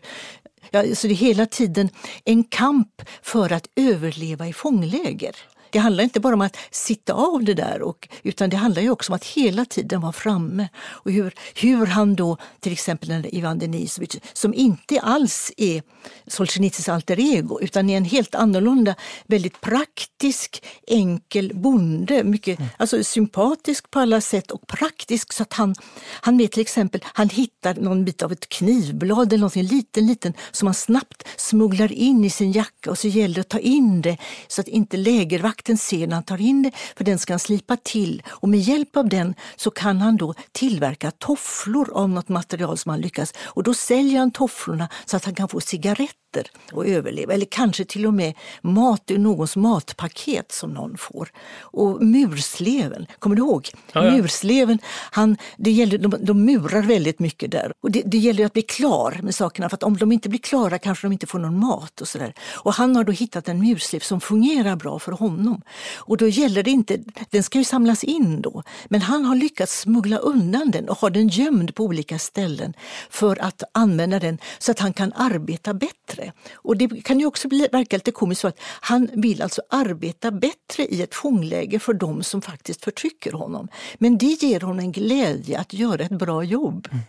[0.70, 1.88] Ja, så det är hela tiden
[2.24, 5.36] en kamp för att överleva i fångläger.
[5.72, 8.90] Det handlar inte bara om att sitta av det där, och, utan det handlar ju
[8.90, 10.68] också om att hela tiden vara framme.
[10.78, 15.82] Och hur, hur han då, till exempel Ivan Denisovitj, som inte alls är
[16.26, 18.94] Solzjenitsyns alter ego, utan är en helt annorlunda,
[19.26, 22.24] väldigt praktisk, enkel bonde.
[22.24, 22.70] Mycket, mm.
[22.76, 25.74] alltså sympatisk på alla sätt och praktisk så att han,
[26.20, 30.32] han med till exempel, han hittar någon bit av ett knivblad eller någonting liten, liten
[30.50, 34.02] som han snabbt smugglar in i sin jacka och så gäller det att ta in
[34.02, 34.16] det
[34.48, 37.40] så att inte lägervakten vakten ser när han tar in det, för den ska han
[37.40, 38.22] slipa till.
[38.28, 42.90] Och med hjälp av den så kan han då tillverka tofflor av något material som
[42.90, 43.34] han lyckas.
[43.54, 47.34] Och då säljer han tofflorna så att han kan få cigaretter äter och överleva.
[47.34, 51.28] Eller kanske till och med mat ur någons matpaket som någon får.
[51.60, 53.68] Och mursleven, kommer du ihåg?
[53.92, 54.10] Ja, ja.
[54.10, 54.78] Mursleven,
[55.10, 57.72] han, det gäller, de, de murar väldigt mycket där.
[57.80, 60.78] Och det, det, gäller att bli klar med sakerna för om de inte blir klara
[60.78, 62.00] kanske de inte får någon mat.
[62.00, 62.34] Och, så där.
[62.54, 65.62] och han har då hittat en murslev som fungerar bra för honom.
[65.96, 66.98] Och då gäller det inte,
[67.30, 71.10] den ska ju samlas in då, men han har lyckats smuggla undan den och ha
[71.10, 72.74] den gömd på olika ställen
[73.10, 76.32] för att använda den så att han kan arbeta bättre bättre.
[76.54, 80.30] Och det kan ju också bli, verka lite komiskt så att han vill alltså arbeta
[80.30, 83.68] bättre i ett fångläge för de som faktiskt förtrycker honom.
[83.98, 86.88] Men det ger honom en glädje att göra ett bra jobb.
[86.92, 87.02] Mm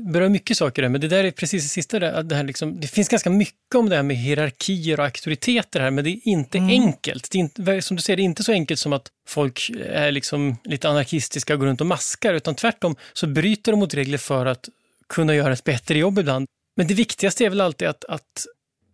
[0.00, 1.98] berör mycket saker där, men det där är precis det sista.
[1.98, 5.80] Där, det, här liksom, det finns ganska mycket om det här med hierarkier och auktoriteter
[5.80, 6.70] här, men det är inte mm.
[6.70, 7.30] enkelt.
[7.30, 10.12] Det är inte, som du säger, det är inte så enkelt som att folk är
[10.12, 14.18] liksom lite anarkistiska och går runt och maskar, utan tvärtom så bryter de mot regler
[14.18, 14.68] för att
[15.08, 16.46] kunna göra ett bättre jobb ibland.
[16.78, 18.46] Men det viktigaste är väl alltid att, att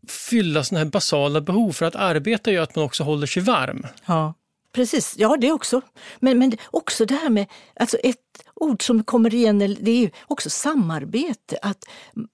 [0.09, 3.87] fylla sådana här basala behov, för att arbeta gör att man också håller sig varm.
[4.07, 4.35] Ja,
[4.73, 5.15] precis.
[5.19, 5.81] Ja, det också.
[6.19, 10.51] Men, men också det här med, alltså ett ord som kommer igen, det är också
[10.51, 11.59] samarbete.
[11.63, 11.85] Att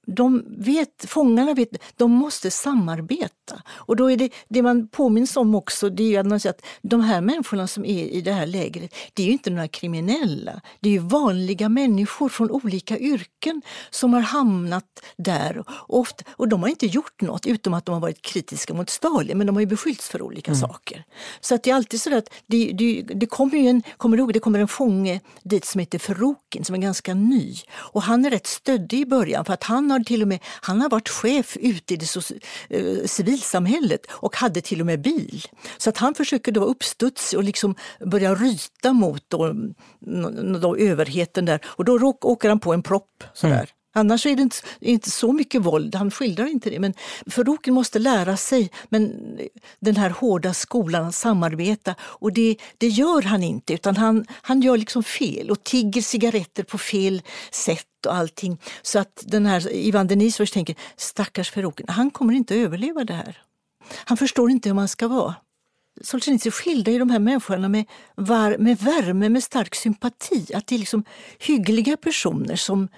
[0.06, 3.62] de vet, fångarna vet, de måste samarbeta.
[3.68, 7.20] Och då är det, det man påminns om också, det är att, att de här
[7.20, 10.60] människorna som är i det här lägret, det är ju inte några kriminella.
[10.80, 14.84] Det är vanliga människor från olika yrken som har hamnat
[15.16, 15.58] där.
[15.68, 18.90] Och, ofta, och de har inte gjort något, utom att de har varit kritiska mot
[18.90, 20.60] Stalin, men de har ju beskyllts för olika mm.
[20.60, 21.04] saker.
[21.40, 24.22] Så att det är alltid så att det, det, det kommer ju en, kommer du
[24.22, 27.54] ihåg, det kommer en fånge dit som heter Ferokin som är ganska ny.
[27.72, 30.80] Och han är rätt stöddig i början för att han har till och med han
[30.80, 32.20] har varit chef ute i det so
[32.68, 35.42] eh, civilsamhället och hade till och med bil.
[35.78, 37.74] Så att han försöker då vara uppstudsig och liksom
[38.06, 43.24] börja ryta mot då, mm, då överheten där och då åker han på en propp.
[43.34, 43.54] Sådär.
[43.54, 43.66] Mm.
[43.92, 46.78] Annars är det inte, inte, så mycket våld, han skildrar inte det.
[46.78, 46.94] Men
[47.26, 49.04] Farouken måste lära sig men
[49.38, 49.46] eh,
[49.80, 54.60] den här hårda skolan att samarbeta och det, det gör han inte utan han, han
[54.60, 58.58] gör liksom fel och tigger cigaretter på fel sätt och allting.
[58.82, 63.14] Så att den här Ivan Denisovich tänker, stackars Farouken, han kommer inte att överleva det
[63.14, 63.42] här.
[64.04, 65.34] Han förstår inte hur man ska vara.
[66.02, 70.54] Solzjenitsyn skildrar ju de här människorna med, var, med värme, med stark sympati.
[70.54, 71.04] Att det är liksom
[71.38, 72.88] hyggliga personer som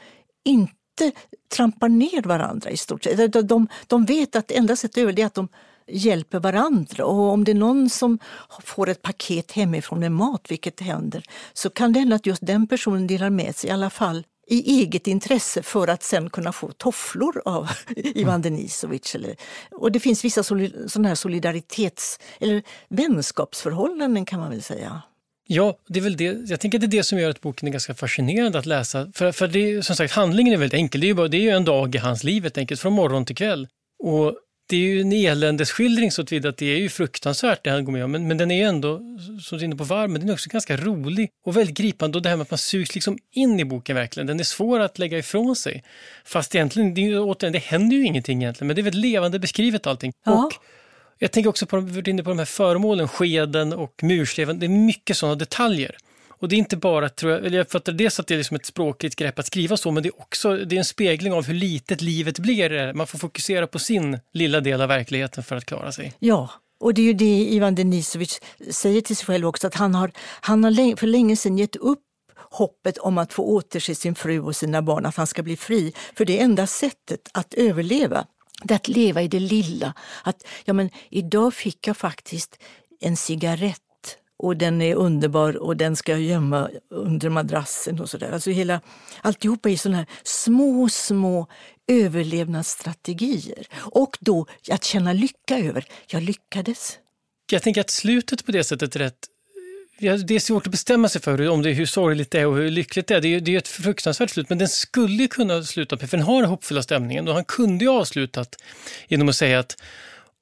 [0.45, 3.49] inte inte trampar ner varandra i stort sett.
[3.49, 5.49] De, de vet att enda sättet att överleva är att de
[5.87, 7.05] hjälper varandra.
[7.05, 8.19] Och om det är någon som
[8.65, 12.67] får ett paket hemifrån med mat, vilket händer, så kan det hända att just den
[12.67, 16.73] personen delar med sig i alla fall i eget intresse för att sen kunna få
[16.73, 19.15] tofflor av Ivan Denisovich.
[19.15, 19.37] Eller,
[19.71, 25.03] och det finns vissa sådana här solidaritets eller vänskapsförhållanden kan man väl säga.
[25.55, 26.51] Ja, det är väl det.
[26.51, 29.13] jag tänker att det är det som gör att boken är ganska fascinerande att läsa.
[29.15, 31.01] För, för det, som sagt, handlingen är väldigt enkel.
[31.01, 32.93] Det är, ju bara, det är ju en dag i hans liv helt enkelt, från
[32.93, 33.69] morgon till kväll.
[33.99, 34.35] Och
[34.69, 37.93] det är ju en eländesskildring så tillvida att det är ju fruktansvärt det han går
[37.93, 38.99] med om, men, men den är ju ändå,
[39.43, 42.19] som du är inne på, varm, men den är också ganska rolig och väldigt gripande.
[42.19, 44.81] Och det här med att man sugs liksom in i boken verkligen, den är svår
[44.81, 45.85] att lägga ifrån sig.
[46.25, 49.87] Fast egentligen, det, återigen, det händer ju ingenting egentligen, men det är väldigt levande beskrivet
[49.87, 50.13] allting.
[50.25, 50.33] Ja.
[50.33, 50.53] Och
[51.23, 55.17] jag tänker också på, inne på de här föremålen, skeden och mursleven, det är mycket
[55.17, 55.97] sådana detaljer.
[56.29, 58.57] Och det är inte bara, tror jag, eller jag fattar dels att det är liksom
[58.57, 61.47] ett språkligt grepp att skriva så, men det är också det är en spegling av
[61.47, 62.93] hur litet livet blir.
[62.93, 66.13] Man får fokusera på sin lilla del av verkligheten för att klara sig.
[66.19, 69.95] Ja, och det är ju det Ivan Denisovic säger till sig själv också, att han
[69.95, 72.01] har, han har för länge sedan gett upp
[72.51, 75.93] hoppet om att få återse sin fru och sina barn, att han ska bli fri.
[76.17, 78.27] För det är enda sättet att överleva,
[78.65, 79.95] det är att leva i det lilla.
[80.25, 82.59] Att, ja men idag fick jag faktiskt
[83.01, 83.79] en cigarett
[84.39, 88.31] och den är underbar och den ska jag gömma under madrassen och sådär.
[88.33, 88.81] Alltså hela,
[89.23, 91.47] alltihopa är sådana här små, små
[91.87, 93.67] överlevnadsstrategier.
[93.75, 96.99] Och då att känna lycka över, jag lyckades.
[97.51, 99.27] Jag tänker att slutet på det sättet är rätt
[99.99, 102.71] det är svårt att bestämma sig för om det hur sorgligt det är och hur
[102.71, 103.21] lyckligt det är.
[103.21, 106.45] Det är, det är ett fruktansvärt slut, men den skulle kunna sluta för den har
[106.45, 108.57] hoppfulla stämningen och han kunde ju avslutat
[109.09, 109.77] genom att säga att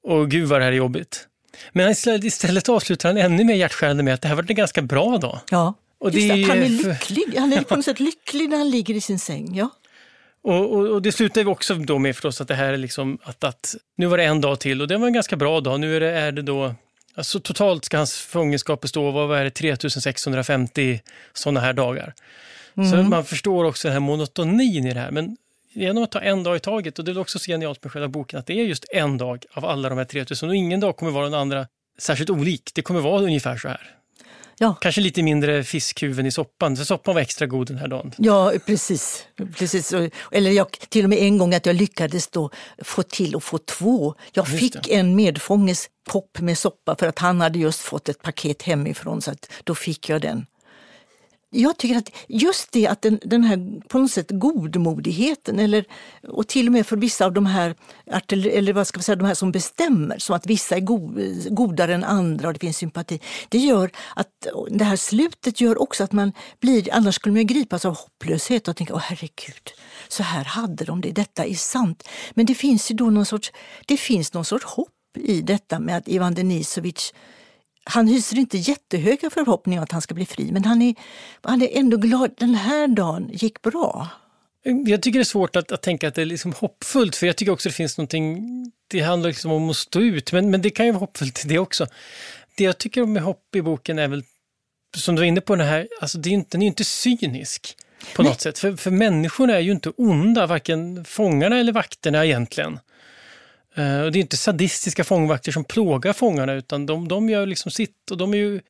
[0.03, 1.27] åh gud vad det här är jobbigt.
[1.71, 1.91] Men
[2.23, 5.39] istället avslutar han ännu mer hjärtskärande med att det här var en ganska bra dag.
[5.51, 7.37] Ja, och det Just att han är lycklig.
[7.37, 9.55] Han är på något sätt lycklig när han ligger i sin säng.
[9.55, 9.69] Ja.
[10.43, 13.43] Och, och, och, det slutar också då med förstås att det här är liksom att,
[13.43, 15.79] att nu var det en dag till och det var en ganska bra dag.
[15.79, 16.75] Nu är det, är det då,
[17.15, 21.01] alltså totalt ska hans fångenskap bestå av vad är det, 3650
[21.33, 22.13] sådana här dagar.
[22.77, 22.91] Mm.
[22.91, 25.11] Så man förstår också den här monotonin i det här.
[25.11, 25.37] Men
[25.73, 28.07] genom att ta en dag i taget, och det är också så genialt med själva
[28.07, 30.97] boken, att det är just en dag av alla de här 3000 och ingen dag
[30.97, 32.71] kommer vara den andra särskilt olik.
[32.75, 33.95] Det kommer vara ungefär så här.
[34.61, 34.75] Ja.
[34.81, 38.13] Kanske lite mindre fiskhuvuden i soppan, för soppan var extra god den här dagen.
[38.17, 39.25] Ja, precis.
[39.57, 39.93] precis.
[40.31, 42.49] Eller jag, till och med en gång att jag lyckades då
[42.83, 44.15] få till att få två.
[44.33, 44.95] Jag just fick det.
[44.95, 49.31] en medfånges kopp med soppa för att han hade just fått ett paket hemifrån så
[49.31, 50.45] att då fick jag den
[51.53, 55.85] jag tycker att just det att den, den här på något sätt godmodigheten eller,
[56.27, 57.75] och till och med för vissa av de här,
[58.29, 61.11] eller vad ska vi säga, de här som bestämmer, som att vissa är go,
[61.49, 63.19] godare än andra och det finns sympati.
[63.49, 67.85] Det gör att det här slutet gör också att man blir, annars skulle man gripas
[67.85, 69.71] av hopplöshet och tänka, åh herregud,
[70.07, 72.07] så här hade de det, detta är sant.
[72.33, 73.51] Men det finns ju då någon sorts,
[73.85, 77.13] det finns någon sorts hopp i detta med att Ivan Denisovic
[77.83, 80.95] han hyser inte jättehöga förhoppningar att han ska bli fri, men han är,
[81.41, 82.31] han är ändå glad.
[82.37, 84.07] Den här dagen gick bra.
[84.63, 87.35] Jag tycker det är svårt att, att tänka att det är liksom hoppfullt, för jag
[87.35, 88.41] tycker också det finns någonting,
[88.87, 91.59] det handlar liksom om att stå ut, men, men det kan ju vara hoppfullt det
[91.59, 91.87] också.
[92.57, 94.23] Det jag tycker med hopp i boken är väl,
[94.97, 97.77] som du var inne på, den här, alltså det är inte, den är inte cynisk
[98.15, 98.31] på Nej.
[98.31, 98.59] något sätt.
[98.59, 102.79] För, för människorna är ju inte onda, varken fångarna eller vakterna egentligen.
[103.77, 107.71] Uh, och det är inte sadistiska fångvakter som plågar fångarna utan de, de gör liksom
[107.71, 108.61] sitt och de är ju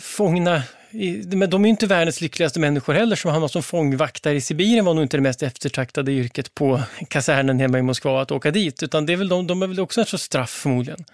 [0.00, 4.40] fångna, i, men de är inte världens lyckligaste människor heller som hamnar som fångvaktare i
[4.40, 8.50] Sibirien var nog inte det mest eftertraktade yrket på kasernen hemma i Moskva att åka
[8.50, 11.04] dit utan det är väl de, de är väl också en sorts straff förmodligen.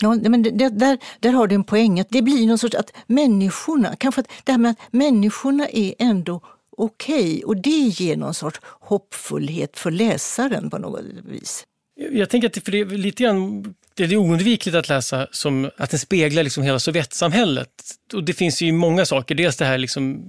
[0.00, 2.04] Ja, men det, där, där har du en poäng.
[2.08, 6.40] Det blir någon sorts att människorna, kanske att det här med att människorna är ändå
[6.76, 11.64] okej okay, och det ger någon sorts hoppfullhet för läsaren på något vis.
[11.94, 15.70] Jag tänker att det, för det är lite grann det är oundvikligt att läsa som
[15.76, 17.68] att den speglar liksom hela Sovjetsamhället.
[18.12, 19.34] Och det finns ju många saker.
[19.34, 20.24] Dels det här liksom,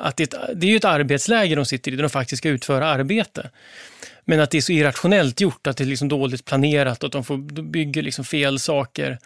[0.00, 2.86] att det, det är ju ett arbetsläger de sitter i, där de faktiskt ska utföra
[2.88, 3.50] arbete.
[4.24, 7.12] Men att det är så irrationellt gjort, att det är liksom dåligt planerat och att
[7.12, 9.18] de får, bygger liksom fel saker.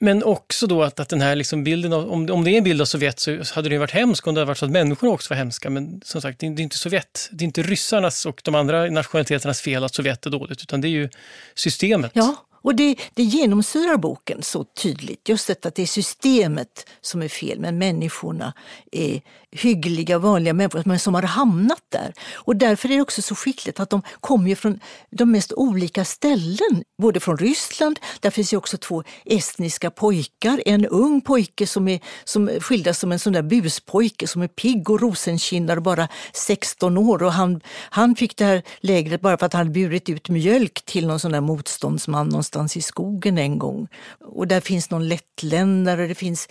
[0.00, 2.64] Men också då att, att den här liksom bilden av, om, om det är en
[2.64, 5.08] bild av Sovjet så hade det varit hemskt om det hade varit så att människor
[5.08, 5.70] också var hemska.
[5.70, 8.54] Men som sagt, det är, det är inte Sovjet, det är inte ryssarnas och de
[8.54, 11.08] andra nationaliteternas fel att Sovjet är dåligt, utan det är ju
[11.54, 12.10] systemet.
[12.14, 17.22] Ja, och det, det genomsyrar boken så tydligt, just detta att det är systemet som
[17.22, 18.52] är fel, men människorna
[18.92, 22.12] är hyggliga, vanliga människor men som har hamnat där.
[22.34, 24.80] Och därför är det också så skickligt att de kommer från
[25.10, 26.82] de mest olika ställen.
[27.02, 30.62] Både från Ryssland, där finns ju också två estniska pojkar.
[30.66, 34.90] En ung pojke som, är, som skildras som en sån där buspojke som är pigg
[34.90, 37.22] och rosenkindad och bara 16 år.
[37.22, 40.82] Och han, han fick det här lägret bara för att han hade burit ut mjölk
[40.84, 43.88] till någon sån där motståndsman någonstans i skogen en gång.
[44.20, 46.48] Och där finns någon lettländare, det finns,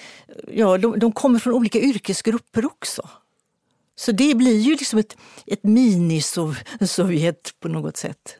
[0.52, 2.87] ja, de, de kommer från olika yrkesgrupper också.
[3.96, 8.38] Så det blir ju liksom ett, ett mini-Sovjet på något sätt.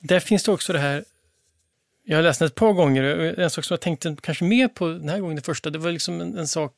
[0.00, 1.04] Där finns det också det här,
[2.04, 3.02] jag har läst den ett par gånger,
[3.38, 5.92] en sak som jag tänkte kanske mer på den här gången, det första, det var
[5.92, 6.74] liksom en, en sak,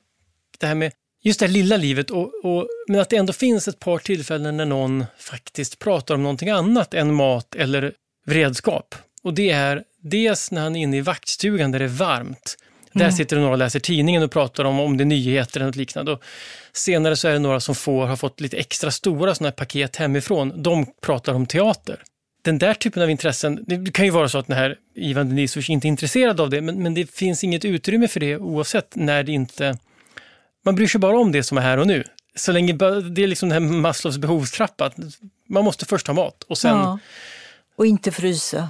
[0.58, 3.68] det här med just det här lilla livet, och, och, men att det ändå finns
[3.68, 7.94] ett par tillfällen när någon faktiskt pratar om någonting annat än mat eller
[8.26, 8.94] vredskap.
[9.22, 12.56] Och det är dels när han är inne i vaktstugan där det är varmt.
[12.92, 13.12] Där Mm.
[13.12, 15.76] sitter det några och läser tidningen och pratar om, om det är nyheter eller något
[15.76, 16.12] liknande.
[16.12, 16.22] Och
[16.72, 19.96] senare så är det några som får, har fått lite extra stora såna här paket
[19.96, 20.62] hemifrån.
[20.62, 22.02] De pratar om teater.
[22.42, 25.70] Den där typen av intressen, det kan ju vara så att den här Ivan Denisovich
[25.70, 29.22] inte är intresserad av det, men, men det finns inget utrymme för det oavsett när
[29.22, 29.78] det inte...
[30.64, 32.04] Man bryr sig bara om det som är här och nu.
[32.34, 34.90] Så länge det är liksom den här Maslows behovstrappa.
[35.48, 36.76] Man måste först ha mat och sen...
[36.76, 36.98] Ja.
[37.76, 38.68] Och inte frysa.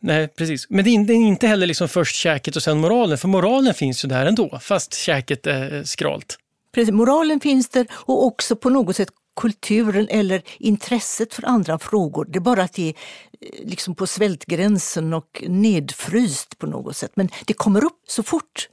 [0.00, 0.66] Nej, precis.
[0.70, 4.08] Men det är inte- heller liksom först käket och sen moralen, för moralen finns ju
[4.08, 6.38] där ändå, fast käket är skralt.
[6.74, 9.08] Precis, moralen finns där och också på något sätt
[9.40, 12.24] kulturen eller intresset för andra frågor.
[12.24, 12.94] Det är bara att det är
[13.40, 17.12] eh, liksom på svältgränsen och nedfryst på något sätt.
[17.14, 18.68] Men det kommer upp så fort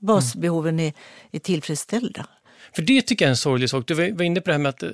[0.00, 0.92] basbehoven är,
[1.32, 2.26] är tillfredsställda.
[2.74, 3.84] För det tycker jag är en sorglig sak.
[3.86, 4.90] Du var var inne på det här med att, eh,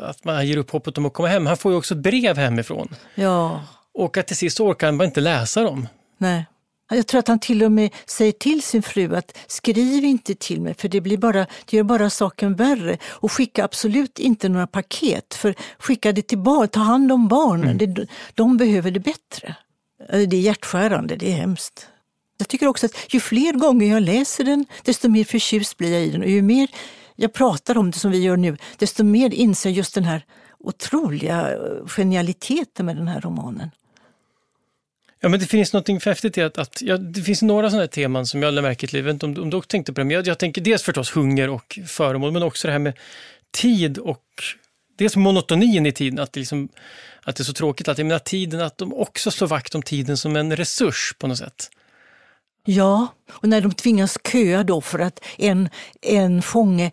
[0.00, 1.46] att man ger upp hoppet om att komma hem.
[1.46, 2.94] Han får ju också brev hemifrån.
[3.14, 3.62] Ja,
[3.96, 5.88] Och att till sist orkar han bara inte läsa dem.
[6.18, 6.46] nej.
[6.88, 10.60] Jag tror att han till och med säger till sin fru att skriv inte till
[10.60, 12.98] mig för det, blir bara, det gör bara saken värre.
[13.04, 17.78] Och skicka absolut inte några paket för skicka det till barn, ta hand om barnen.
[17.78, 19.56] Det, de behöver det bättre.
[20.08, 21.88] Det är hjärtskärande, det är hemskt.
[22.38, 26.02] Jag tycker också att ju fler gånger jag läser den, desto mer förtjust blir jag
[26.02, 26.22] i den.
[26.22, 26.68] Och ju mer
[27.16, 30.24] jag pratar om det som vi gör nu, desto mer inser jag just den här
[30.58, 33.70] otroliga eh, genialiteten med den här romanen.
[35.20, 37.88] Ja, men det finns något häftigt i att, att ja, det finns några sådana här
[37.88, 38.98] teman som jag lade märke till.
[38.98, 40.82] Jag vet inte om, om du också tänkte på det, men jag, jag tänker dels
[40.82, 42.98] förstås hunger och föremål, men också det här med
[43.50, 44.24] tid och
[44.98, 46.68] dels monotonin i tiden, att det, liksom,
[47.22, 49.82] att det är så tråkigt att jag menar tiden, att de också slår vakt om
[49.82, 51.70] tiden som en resurs på något sätt.
[52.64, 55.68] Ja, och när de tvingas köa då för att en,
[56.02, 56.90] en fånge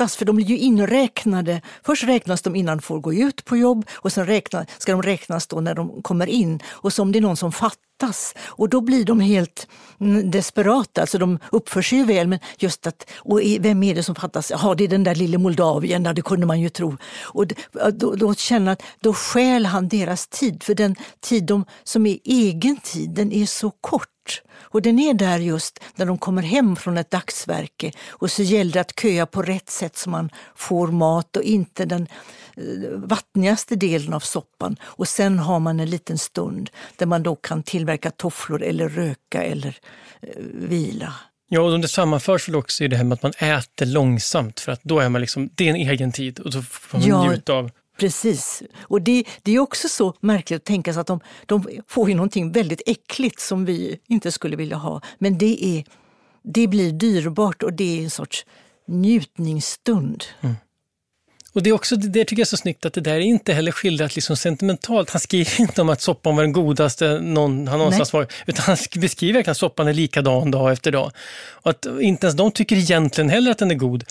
[0.00, 1.60] räknas, för de blir ju inräknade.
[1.84, 5.02] Först räknas de innan de får gå ut på jobb och sen räkna, ska de
[5.02, 6.60] räknas då när de kommer in.
[6.82, 8.34] Och som om det är någon som fattas.
[8.58, 9.68] Och då blir de helt
[10.00, 14.02] mm, desperata, alltså de uppför sig ju väl men just att, och vem är det
[14.02, 14.50] som fattas?
[14.50, 16.96] Ja, det är den där lille Moldavien, ja, det kunde man ju tro.
[17.34, 17.46] Och
[17.92, 22.18] då, då känner att då stjäl han deras tid, för den tid de, som är
[22.24, 24.08] egen tid, den är så kort.
[24.60, 28.72] Och den är där just när de kommer hem från ett dagsverke och så gäller
[28.72, 32.06] det att köa på rätt sätt så man får mat och inte den
[32.56, 32.62] eh,
[32.94, 34.76] vattnigaste delen av soppan.
[34.82, 39.42] Och sen har man en liten stund där man då kan tillverka tofflor eller röka
[39.42, 39.76] eller
[40.22, 41.14] eh, vila.
[41.52, 44.72] Ja, och det sammanförs väl också i det här med att man äter långsamt, för
[44.72, 47.30] att då är man liksom, det är en egen tid och så får man Ja.
[47.30, 48.62] njuta av Precis.
[48.80, 52.14] Och det, det är också så märkligt att tänka sig att de, de får ju
[52.14, 55.00] någonting väldigt äckligt som vi inte skulle vilja ha.
[55.18, 55.84] Men det, är,
[56.42, 58.46] det blir dyrbart och det är en sorts
[58.88, 60.24] njutningsstund.
[61.52, 63.52] Och det är också det tycker jag är så snyggt att det där är inte
[63.52, 65.10] heller skildrat liksom sentimentalt.
[65.10, 68.76] Han skriver inte om att soppan var den godaste någon han någonstans var, utan han
[68.76, 71.12] sk- beskriver verkligen att soppan är likadan dag efter dag.
[71.62, 74.04] Och att inte ens de tycker egentligen heller att den är god.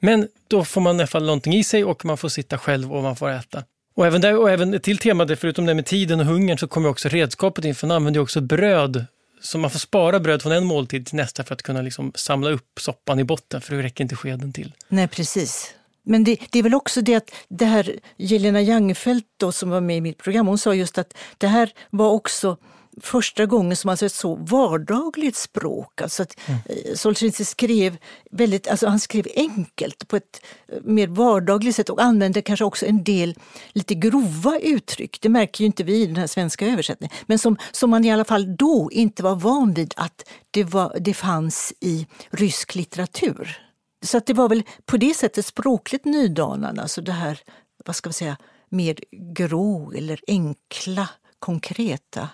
[0.00, 2.92] Men då får man i alla fall någonting i sig och man får sitta själv
[2.94, 3.64] och man får äta.
[3.94, 6.88] Och även, där, och även till temat, förutom det med tiden och hungern, så kommer
[6.88, 9.06] också redskapet in, för man använder ju också bröd.
[9.40, 12.50] Så man får spara bröd från en måltid till nästa för att kunna liksom samla
[12.50, 14.72] upp soppan i botten, för det räcker inte skeden till.
[14.88, 15.74] Nej, precis.
[16.02, 19.80] Men det, det är väl också det att det här Jelena Jangfeldt då, som var
[19.80, 22.56] med i mitt program, hon sa just att det här var också
[23.00, 26.02] första gången som alltså ett så vardagligt språk.
[26.02, 26.60] Alltså att mm.
[26.96, 27.96] Solzhenitsyn skrev
[28.30, 32.86] väldigt, alltså han skrev enkelt på ett eh, mer vardagligt sätt och använde kanske också
[32.86, 33.34] en del
[33.72, 35.18] lite grova uttryck.
[35.20, 37.16] Det märker ju inte vi i den här svenska översättningen.
[37.26, 40.96] Men som, som man i alla fall då inte var van vid att det, var,
[41.00, 43.62] det fanns i rysk litteratur.
[44.04, 47.40] Så att det var väl på det sättet språkligt nydanande, alltså det här,
[47.84, 48.36] vad ska vi säga,
[48.68, 48.96] mer
[49.34, 52.28] grå eller enkla, konkreta.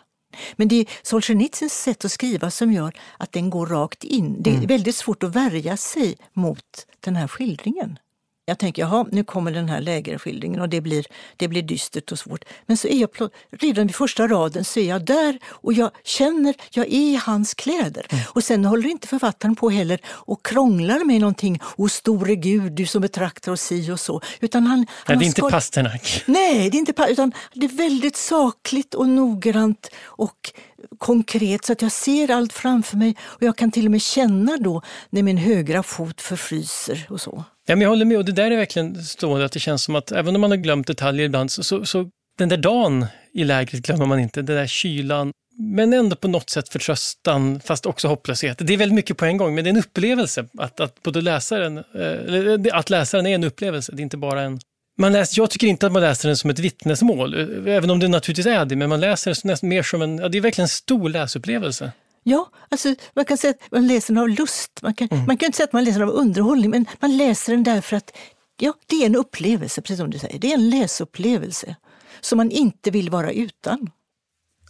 [0.57, 4.43] Men det är Solzhenitsyns sätt att skriva som gör att den går rakt in.
[4.43, 7.99] Det är väldigt svårt att värja sig mot den här skildringen.
[8.45, 12.19] Jag tänker, jaha, nu kommer den här lägerskildringen och det blir, det blir dystert och
[12.19, 12.45] svårt.
[12.67, 16.55] Men så är jag redan vid första raden så är jag där och jag känner,
[16.71, 18.07] jag är i hans kläder.
[18.11, 18.25] Mm.
[18.29, 21.61] Och sen håller inte författaren på heller och krånglar med någonting.
[21.77, 24.21] O store Gud, du som betraktar oss si och så.
[24.41, 26.23] Utan han, Ja, han det är inte Pasternak.
[26.27, 30.53] Nej, det är inte utan det är väldigt sakligt och noggrant och
[30.99, 34.57] konkret så att jag ser allt framför mig och jag kan till och med känna
[34.57, 37.45] då när min högra fot förfryser och så.
[37.67, 39.97] Ja, men jag håller med och det där är verkligen stående att det känns som
[39.97, 43.45] att även om man har glömt detaljer ibland så, så, så den där dagen i
[43.45, 45.33] lägret glömmer man inte, den där kylan.
[45.59, 48.59] Men ändå på något sätt förtröstan, fast också hopplöshet.
[48.59, 50.47] Det är väldigt mycket på en gång, men det är en upplevelse.
[50.59, 54.43] Att, att både läsaren, eh, eh att läsaren är en upplevelse, det är inte bara
[54.43, 54.61] en,
[54.99, 57.99] Man läser, jag tycker inte att man läser den som ett vittnesmål, eh, även om
[57.99, 60.43] det naturligtvis är det, men man läser den nästan mer som en, ja, det är
[60.43, 61.93] verkligen en stor läsupplevelse.
[62.23, 64.83] Ja, alltså man kan säga att man läser den av lust.
[64.83, 65.27] Man kan, mm.
[65.27, 67.97] man kan inte säga att man läser den av underhållning, men man läser den därför
[67.97, 68.17] att
[68.61, 70.39] ja, det är en upplevelse, precis som du säger.
[70.39, 71.77] Det är en läsupplevelse
[72.21, 73.91] som man inte vill vara utan.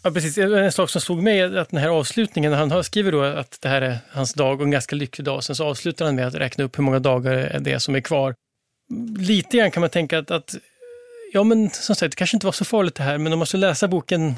[0.02, 0.38] Ja, precis.
[0.38, 3.68] En sak som slog mig är att den här avslutningen, han skriver då att det
[3.68, 6.34] här är hans dag och en ganska lycklig dag, sen så avslutar han med att
[6.34, 8.34] räkna upp hur många dagar det är som är kvar.
[9.18, 10.54] Lite grann kan man tänka att, att
[11.32, 13.46] ja men som sagt, det kanske inte var så farligt det här, men om man
[13.46, 14.34] skulle läsa boken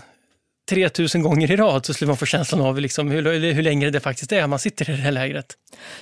[0.68, 4.00] 3000 gånger i rad så skulle man få känslan av liksom hur, hur länge det
[4.00, 5.56] faktiskt är man sitter i det här lägret.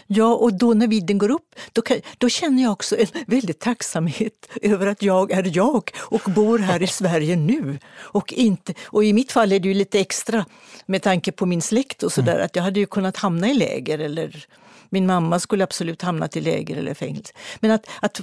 [0.07, 3.59] Ja, och då när vidden går upp, då, kan, då känner jag också en väldig
[3.59, 7.79] tacksamhet över att jag är jag och bor här i Sverige nu.
[7.95, 10.45] Och, inte, och i mitt fall är det ju lite extra
[10.87, 12.45] med tanke på min släkt och sådär, mm.
[12.45, 14.47] att jag hade ju kunnat hamna i läger eller
[14.91, 17.33] min mamma skulle absolut hamnat i läger eller fängelse.
[17.61, 18.21] Men att, att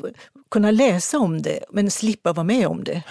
[0.51, 3.03] kunna läsa om det men slippa vara med om det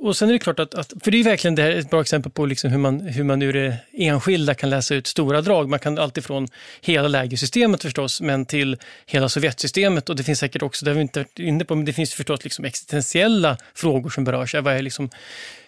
[0.00, 2.00] och sen är det klart att, att, för det är verkligen det här ett bra
[2.00, 5.68] exempel på liksom hur, man, hur man ur det enskilda kan läsa ut stora drag.
[5.68, 6.48] Man kan alltifrån
[6.80, 8.76] hela lägersystemet förstås, men till
[9.06, 11.84] hela Sovjetsystemet och det finns säkert också, det har vi inte varit inne på, men
[11.84, 14.54] det finns förstås liksom existentiella frågor som berörs.
[14.54, 15.10] Vad är liksom,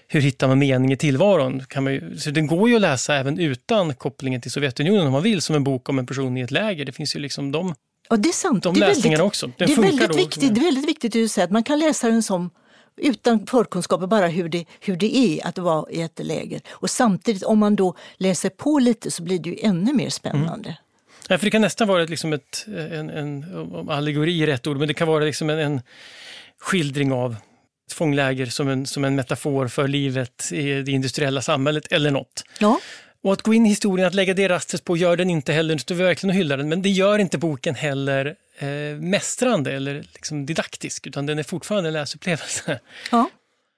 [0.08, 1.64] hur hittar man mening i tillvaron?
[1.68, 5.12] Kan man ju, så den går ju att läsa även utan kopplingen till Sovjetunionen om
[5.12, 6.84] man vill, som en bok om en person i ett läger.
[6.84, 7.74] Det finns ju liksom de,
[8.08, 8.62] ja, det är sant.
[8.62, 9.46] de det är läsningarna väldigt, också.
[9.46, 11.78] Den det, är väldigt viktigt, det är väldigt viktigt att du säger att man kan
[11.78, 12.50] läsa den som
[12.98, 16.60] utan förkunskaper bara hur det, hur det är att vara i ett läger.
[16.70, 20.68] Och samtidigt om man då läser på lite så blir det ju ännu mer spännande.
[20.68, 20.82] Mm.
[21.28, 23.44] Ja, för det kan nästan vara liksom ett, en, en,
[23.88, 25.80] allegori är rätt ord, men det kan vara liksom en, en
[26.60, 27.36] skildring av
[27.92, 32.44] fångläger som en, som en metafor för livet i det industriella samhället eller något.
[32.58, 32.80] Ja.
[33.24, 35.94] Och att gå in i historien, att lägga det rastret på, gör den inte heller,
[35.94, 38.68] vi verkligen och hyllar den, men det gör inte boken heller eh,
[39.00, 42.80] mästrande eller liksom didaktisk, utan den är fortfarande en läsupplevelse.
[43.10, 43.30] Ja.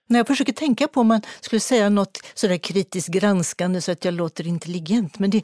[0.08, 4.04] När jag försöker tänka på om man skulle säga något sådär kritiskt granskande så att
[4.04, 5.18] jag låter intelligent.
[5.18, 5.42] Men det,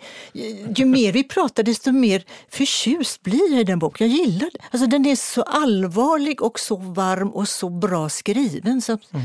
[0.77, 4.11] ju mer vi pratar desto mer förtjust blir jag i den boken.
[4.11, 4.59] Jag gillar det.
[4.71, 8.83] Alltså, den är så allvarlig och så varm och så bra skriven.
[8.83, 9.25] Så, mm.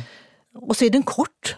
[0.56, 1.56] Och så är den kort.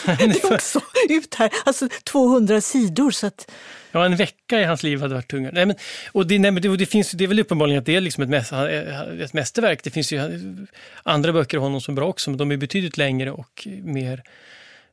[0.18, 3.10] det är också ut här, alltså 200 sidor.
[3.10, 3.50] Så att...
[3.92, 5.50] Ja, en vecka i hans liv hade varit tunga.
[5.52, 5.76] Nej, men,
[6.12, 8.52] och det, nej, det, det, finns, det är väl uppenbarligen att det är liksom ett,
[9.20, 9.84] ett mästerverk.
[9.84, 10.20] Det finns ju
[11.02, 14.22] andra böcker av honom som är bra också, men de är betydligt längre och mer,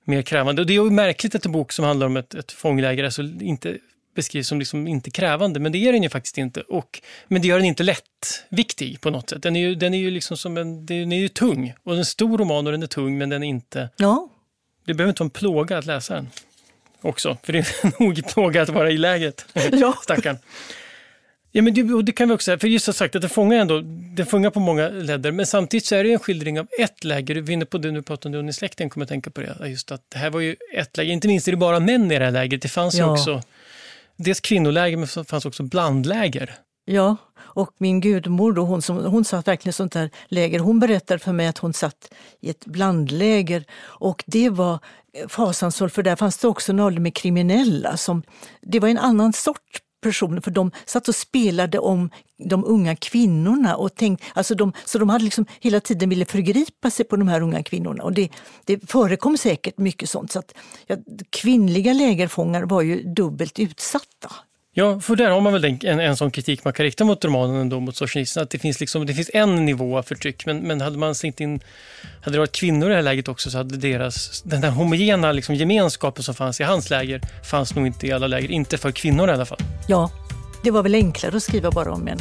[0.03, 0.61] mer krävande.
[0.61, 3.21] Och det är ju märkligt att en bok som handlar om ett, ett fångläger alltså
[3.21, 3.77] inte
[4.17, 6.61] beskrivs som liksom inte krävande, men det är den ju faktiskt inte.
[6.61, 9.43] Och, men det gör den inte lättviktig på något sätt.
[9.43, 11.73] Den är ju, den är ju liksom som en, den är ju tung.
[11.83, 13.89] Och en stor roman och den är tung, men den är inte...
[13.97, 14.29] Ja,
[14.87, 16.29] det behöver inte vara en plåga att läsa den
[17.01, 19.45] också, för det är nog plåga att vara i läget.
[19.71, 19.93] Ja.
[20.03, 20.37] Stackarn.
[21.51, 23.29] Ja, men det, och det kan vi också säga, för just har sagt att det
[23.29, 23.81] fångar ändå,
[24.15, 27.35] det fångar på många ledder, men samtidigt så är det en skildring av ett läger.
[27.35, 29.67] Du vinner på det, nu pratade om i släkten, kommer jag tänka på det.
[29.67, 32.19] Just att det här var ju ett läger, inte minst är det bara män i
[32.19, 32.61] det här lägret.
[32.61, 33.05] Det fanns ja.
[33.05, 33.41] ju också
[34.15, 36.55] dels kvinnoläger, men det fanns också blandläger.
[36.89, 40.59] Ja, och min gudmor då, hon, som, hon satt verkligen i sånt där läger.
[40.59, 44.79] Hon berättade för mig att hon satt i ett blandläger och det var
[45.13, 47.97] eh, fasansfullt för där fanns det också nollor med kriminella.
[47.97, 48.23] Som,
[48.61, 52.09] det var en annan sort personer för de satt och spelade om
[52.49, 53.75] de unga kvinnorna.
[53.75, 57.27] Och tänkt, alltså de, så de hade liksom hela tiden ville förgripa sig på de
[57.27, 58.03] här unga kvinnorna.
[58.03, 58.29] Och det,
[58.65, 60.31] det förekom säkert mycket sånt.
[60.31, 60.53] Så att,
[60.87, 60.95] ja,
[61.29, 64.31] kvinnliga lägerfångar var ju dubbelt utsatta.
[64.79, 67.25] Ja, för där har man väl en, en, en sån kritik man kan rikta mot
[67.25, 70.59] romanen ändå, mot Solzjenitsyn, att det finns, liksom, det finns en nivå av förtryck, men,
[70.59, 71.59] men hade man sänkt in,
[72.21, 75.31] hade det varit kvinnor i det här läget också så hade deras, den där homogena
[75.31, 78.91] liksom, gemenskapen som fanns i hans läger, fanns nog inte i alla läger, inte för
[78.91, 79.59] kvinnor i alla fall.
[79.87, 80.11] Ja,
[80.63, 82.19] det var väl enklare att skriva bara om män.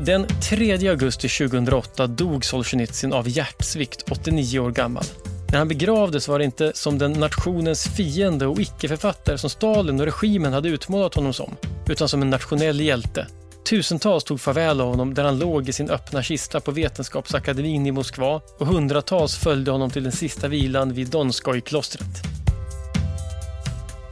[0.00, 5.04] Den 3 augusti 2008 dog Solzjenitsyn av hjärtsvikt, 89 år gammal.
[5.52, 10.06] När han begravdes var det inte som den nationens fiende och icke-författare som Stalin och
[10.06, 11.56] regimen hade utmålat honom som,
[11.88, 13.26] utan som en nationell hjälte.
[13.70, 17.92] Tusentals tog farväl av honom där han låg i sin öppna kista på Vetenskapsakademin i
[17.92, 22.22] Moskva och hundratals följde honom till den sista vilan vid Donskoj-klostret.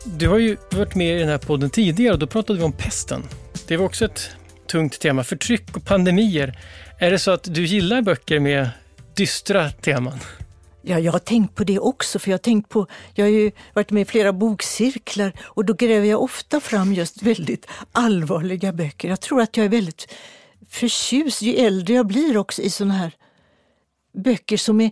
[0.04, 2.72] Du har ju varit med i den här podden tidigare och då pratade vi om
[2.72, 3.22] pesten.
[3.66, 4.30] Det var också ett
[4.66, 6.58] tungt tema, förtryck och pandemier.
[6.98, 8.70] Är det så att du gillar böcker med
[9.14, 10.18] dystra teman?
[10.88, 13.50] Ja, jag har tänkt på det också, för jag har tänkt på, jag har ju
[13.74, 19.08] varit med i flera bokcirklar och då gräver jag ofta fram just väldigt allvarliga böcker.
[19.08, 20.14] Jag tror att jag är väldigt
[20.70, 23.12] förtjust, ju äldre jag blir också, i såna här
[24.14, 24.90] böcker som är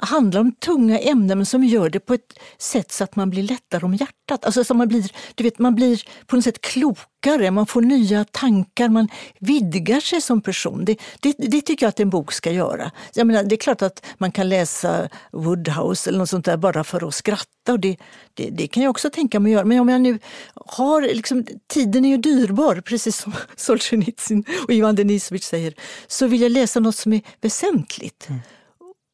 [0.00, 3.42] handlar om tunga ämnen men som gör det på ett sätt så att man blir
[3.42, 4.44] lättare om hjärtat.
[4.44, 8.24] Alltså så man, blir, du vet, man blir på något sätt klokare, man får nya
[8.24, 10.84] tankar, man vidgar sig som person.
[10.84, 12.90] Det, det, det tycker jag att en bok ska göra.
[13.14, 16.84] Jag menar, det är klart att man kan läsa Woodhouse eller något sånt där bara
[16.84, 17.96] för att skratta och det,
[18.34, 19.64] det, det kan jag också tänka mig att göra.
[19.64, 20.18] Men om jag nu
[20.54, 25.74] har, liksom, tiden är ju dyrbar, precis som Solzhenitsyn och Ivan Denisovich säger,
[26.06, 28.28] så vill jag läsa något som är väsentligt.
[28.28, 28.40] Mm.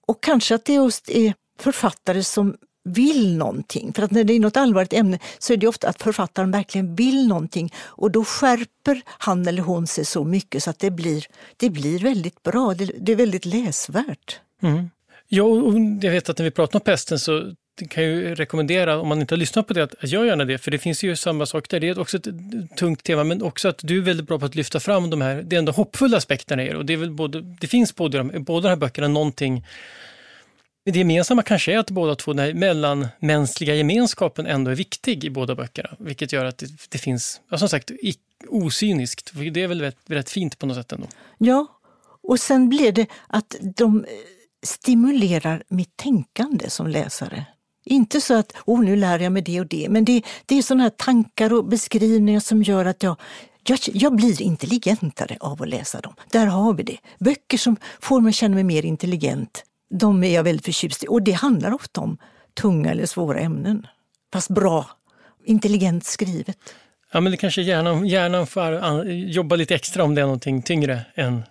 [0.06, 3.92] Och kanske att det just är författare som vill någonting.
[3.92, 6.94] För att när det är något allvarligt ämne så är det ofta att författaren verkligen
[6.94, 11.26] vill någonting och då skärper han eller hon sig så mycket så att det blir,
[11.56, 12.74] det blir väldigt bra.
[12.74, 14.40] Det, det är väldigt läsvärt.
[14.62, 14.90] Mm.
[15.28, 17.52] Ja, och jag vet att när vi pratar om pesten så
[17.88, 20.58] kan jag ju rekommendera, om man inte har lyssnat på det, att gör gärna det.
[20.58, 21.80] För det finns ju samma sak där.
[21.80, 22.26] Det är också ett
[22.76, 25.42] tungt tema, men också att du är väldigt bra på att lyfta fram de här,
[25.42, 26.76] det är ändå hoppfulla aspekterna i det.
[26.76, 29.64] Och det, är väl både, det finns både de, båda de här böckerna någonting
[30.92, 35.30] det gemensamma kanske är att båda två, den här mellanmänskliga gemenskapen ändå är viktig i
[35.30, 35.90] båda böckerna.
[35.98, 37.90] Vilket gör att det, det finns, ja, som sagt,
[38.48, 39.32] osyniskt.
[39.52, 41.06] Det är väl rätt, rätt fint på något sätt ändå.
[41.38, 41.66] Ja,
[42.22, 44.06] och sen blir det att de
[44.62, 47.46] stimulerar mitt tänkande som läsare.
[47.88, 50.62] Inte så att oh, nu lär jag mig det och det, men det, det är
[50.62, 53.16] sådana här tankar och beskrivningar som gör att jag,
[53.66, 56.14] jag, jag blir intelligentare av att läsa dem.
[56.32, 56.96] Där har vi det.
[57.18, 61.06] Böcker som får mig att känna mig mer intelligent, de är jag väldigt förtjust i.
[61.08, 62.18] Och det handlar ofta om
[62.60, 63.86] tunga eller svåra ämnen.
[64.32, 64.86] Fast bra,
[65.44, 66.58] intelligent skrivet.
[67.12, 71.00] Ja, men det kanske hjärnan, hjärnan får jobba lite extra om det är någonting tyngre
[71.14, 71.42] än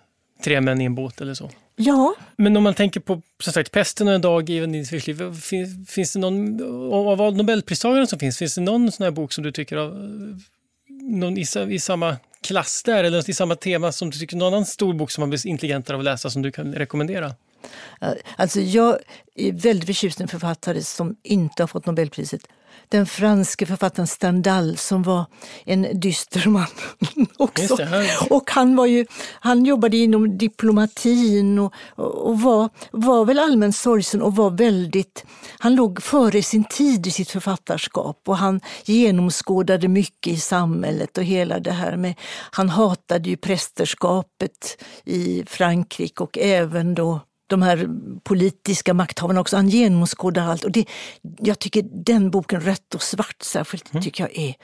[0.42, 1.50] tre män i en båt eller så.
[1.76, 2.14] Ja.
[2.36, 5.90] Men om man tänker på som sagt, pesten och en dag i Nils liv, finns,
[5.90, 6.62] finns det någon,
[6.92, 9.90] av alla nobelpristagare som finns, finns det någon sån här bok som du tycker av,
[10.88, 14.66] någon i, i samma klass där, eller i samma tema som du tycker, någon annan
[14.66, 17.34] stor bok som man blir intelligentare av att läsa som du kan rekommendera?
[18.36, 18.98] Alltså jag
[19.34, 22.40] är väldigt förtjust i en författare som inte har fått Nobelpriset
[22.88, 25.24] den franske författaren Stendhal som var
[25.64, 26.66] en dyster man
[27.36, 27.78] också.
[28.30, 29.06] Och han, var ju,
[29.40, 35.24] han jobbade inom diplomatin och, och var, var väl allmänt sorgsen och var väldigt...
[35.58, 41.24] Han låg före sin tid i sitt författarskap och han genomskådade mycket i samhället och
[41.24, 42.14] hela det här med...
[42.50, 47.88] Han hatade ju prästerskapet i Frankrike och även då de här
[48.22, 49.56] politiska makthavarna också.
[49.56, 50.64] Han genomskådar allt.
[50.64, 50.84] Och det,
[51.38, 54.02] jag tycker den boken Rött och svart särskilt mm.
[54.02, 54.54] tycker jag är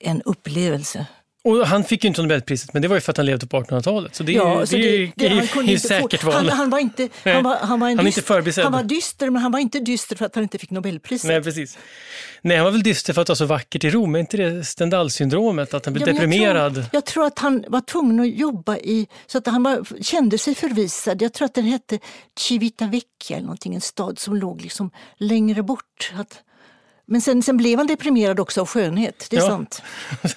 [0.00, 1.06] en upplevelse.
[1.44, 3.60] Och han fick ju inte Nobelpriset, men det var ju för att han levde på
[3.60, 4.14] 1800-talet.
[4.14, 6.34] Så det, ja, är, så det, det, det, är ju säkert val.
[6.34, 9.30] Han, han, var inte, han var, han var, en han dyst, inte han var dyster,
[9.30, 11.28] men han var inte dyster för att han inte fick Nobelpriset.
[11.28, 11.78] Nej, precis.
[12.42, 14.14] Nej, han var väl dyster för att det var så vackert i Rom.
[14.14, 16.76] Är inte det Stendhal-syndromet, att han blev ja, deprimerad?
[16.76, 20.02] Jag tror, jag tror, att han var tvungen att jobba i, så att han var,
[20.02, 21.22] kände sig förvisad.
[21.22, 21.98] Jag tror att den hette
[22.38, 26.12] Civitavecchia, eller någonting, en stad som låg liksom längre bort.
[26.16, 26.42] Att,
[27.06, 29.46] men sen, sen blev han deprimerad också av skönhet, det är ja.
[29.46, 29.82] sant.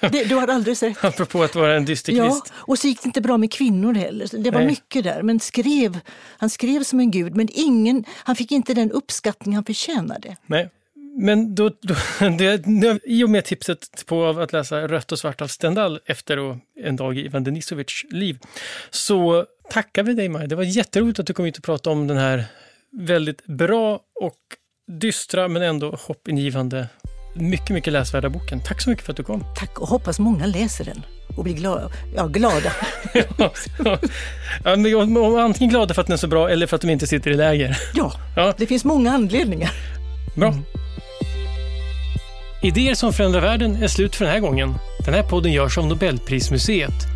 [0.00, 0.96] Det, du har alldeles rätt.
[1.04, 2.44] Apropå att vara en dysterkvist.
[2.48, 4.28] Ja, och så gick det inte bra med kvinnor heller.
[4.42, 4.68] Det var Nej.
[4.68, 5.22] mycket där.
[5.22, 5.98] Men skrev,
[6.36, 10.36] han skrev som en gud, men ingen, han fick inte den uppskattning han förtjänade.
[10.46, 10.70] Nej.
[11.18, 11.94] Men då, då,
[12.38, 16.96] det, i och med tipset på att läsa Rött och svart av Stendhal efter en
[16.96, 18.38] dag i Ivan Denisovics liv,
[18.90, 20.46] så tackar vi dig Maja.
[20.46, 22.44] Det var jätteroligt att du kom hit och pratade om den här
[22.92, 24.38] väldigt bra och
[24.86, 26.88] dystra men ändå hoppingivande,
[27.34, 28.60] mycket, mycket läsvärda boken.
[28.60, 29.44] Tack så mycket för att du kom.
[29.56, 31.02] Tack och hoppas många läser den
[31.36, 31.90] och blir glada.
[32.16, 32.72] Ja, glada.
[33.38, 33.52] ja,
[33.84, 33.98] ja.
[35.42, 37.34] antingen glada för att den är så bra eller för att de inte sitter i
[37.34, 37.78] läger.
[37.94, 38.54] Ja, ja.
[38.58, 39.70] det finns många anledningar.
[40.36, 40.48] Bra.
[40.48, 40.62] Mm.
[42.62, 44.74] Idéer som förändrar världen är slut för den här gången.
[45.04, 47.15] Den här podden görs av Nobelprismuseet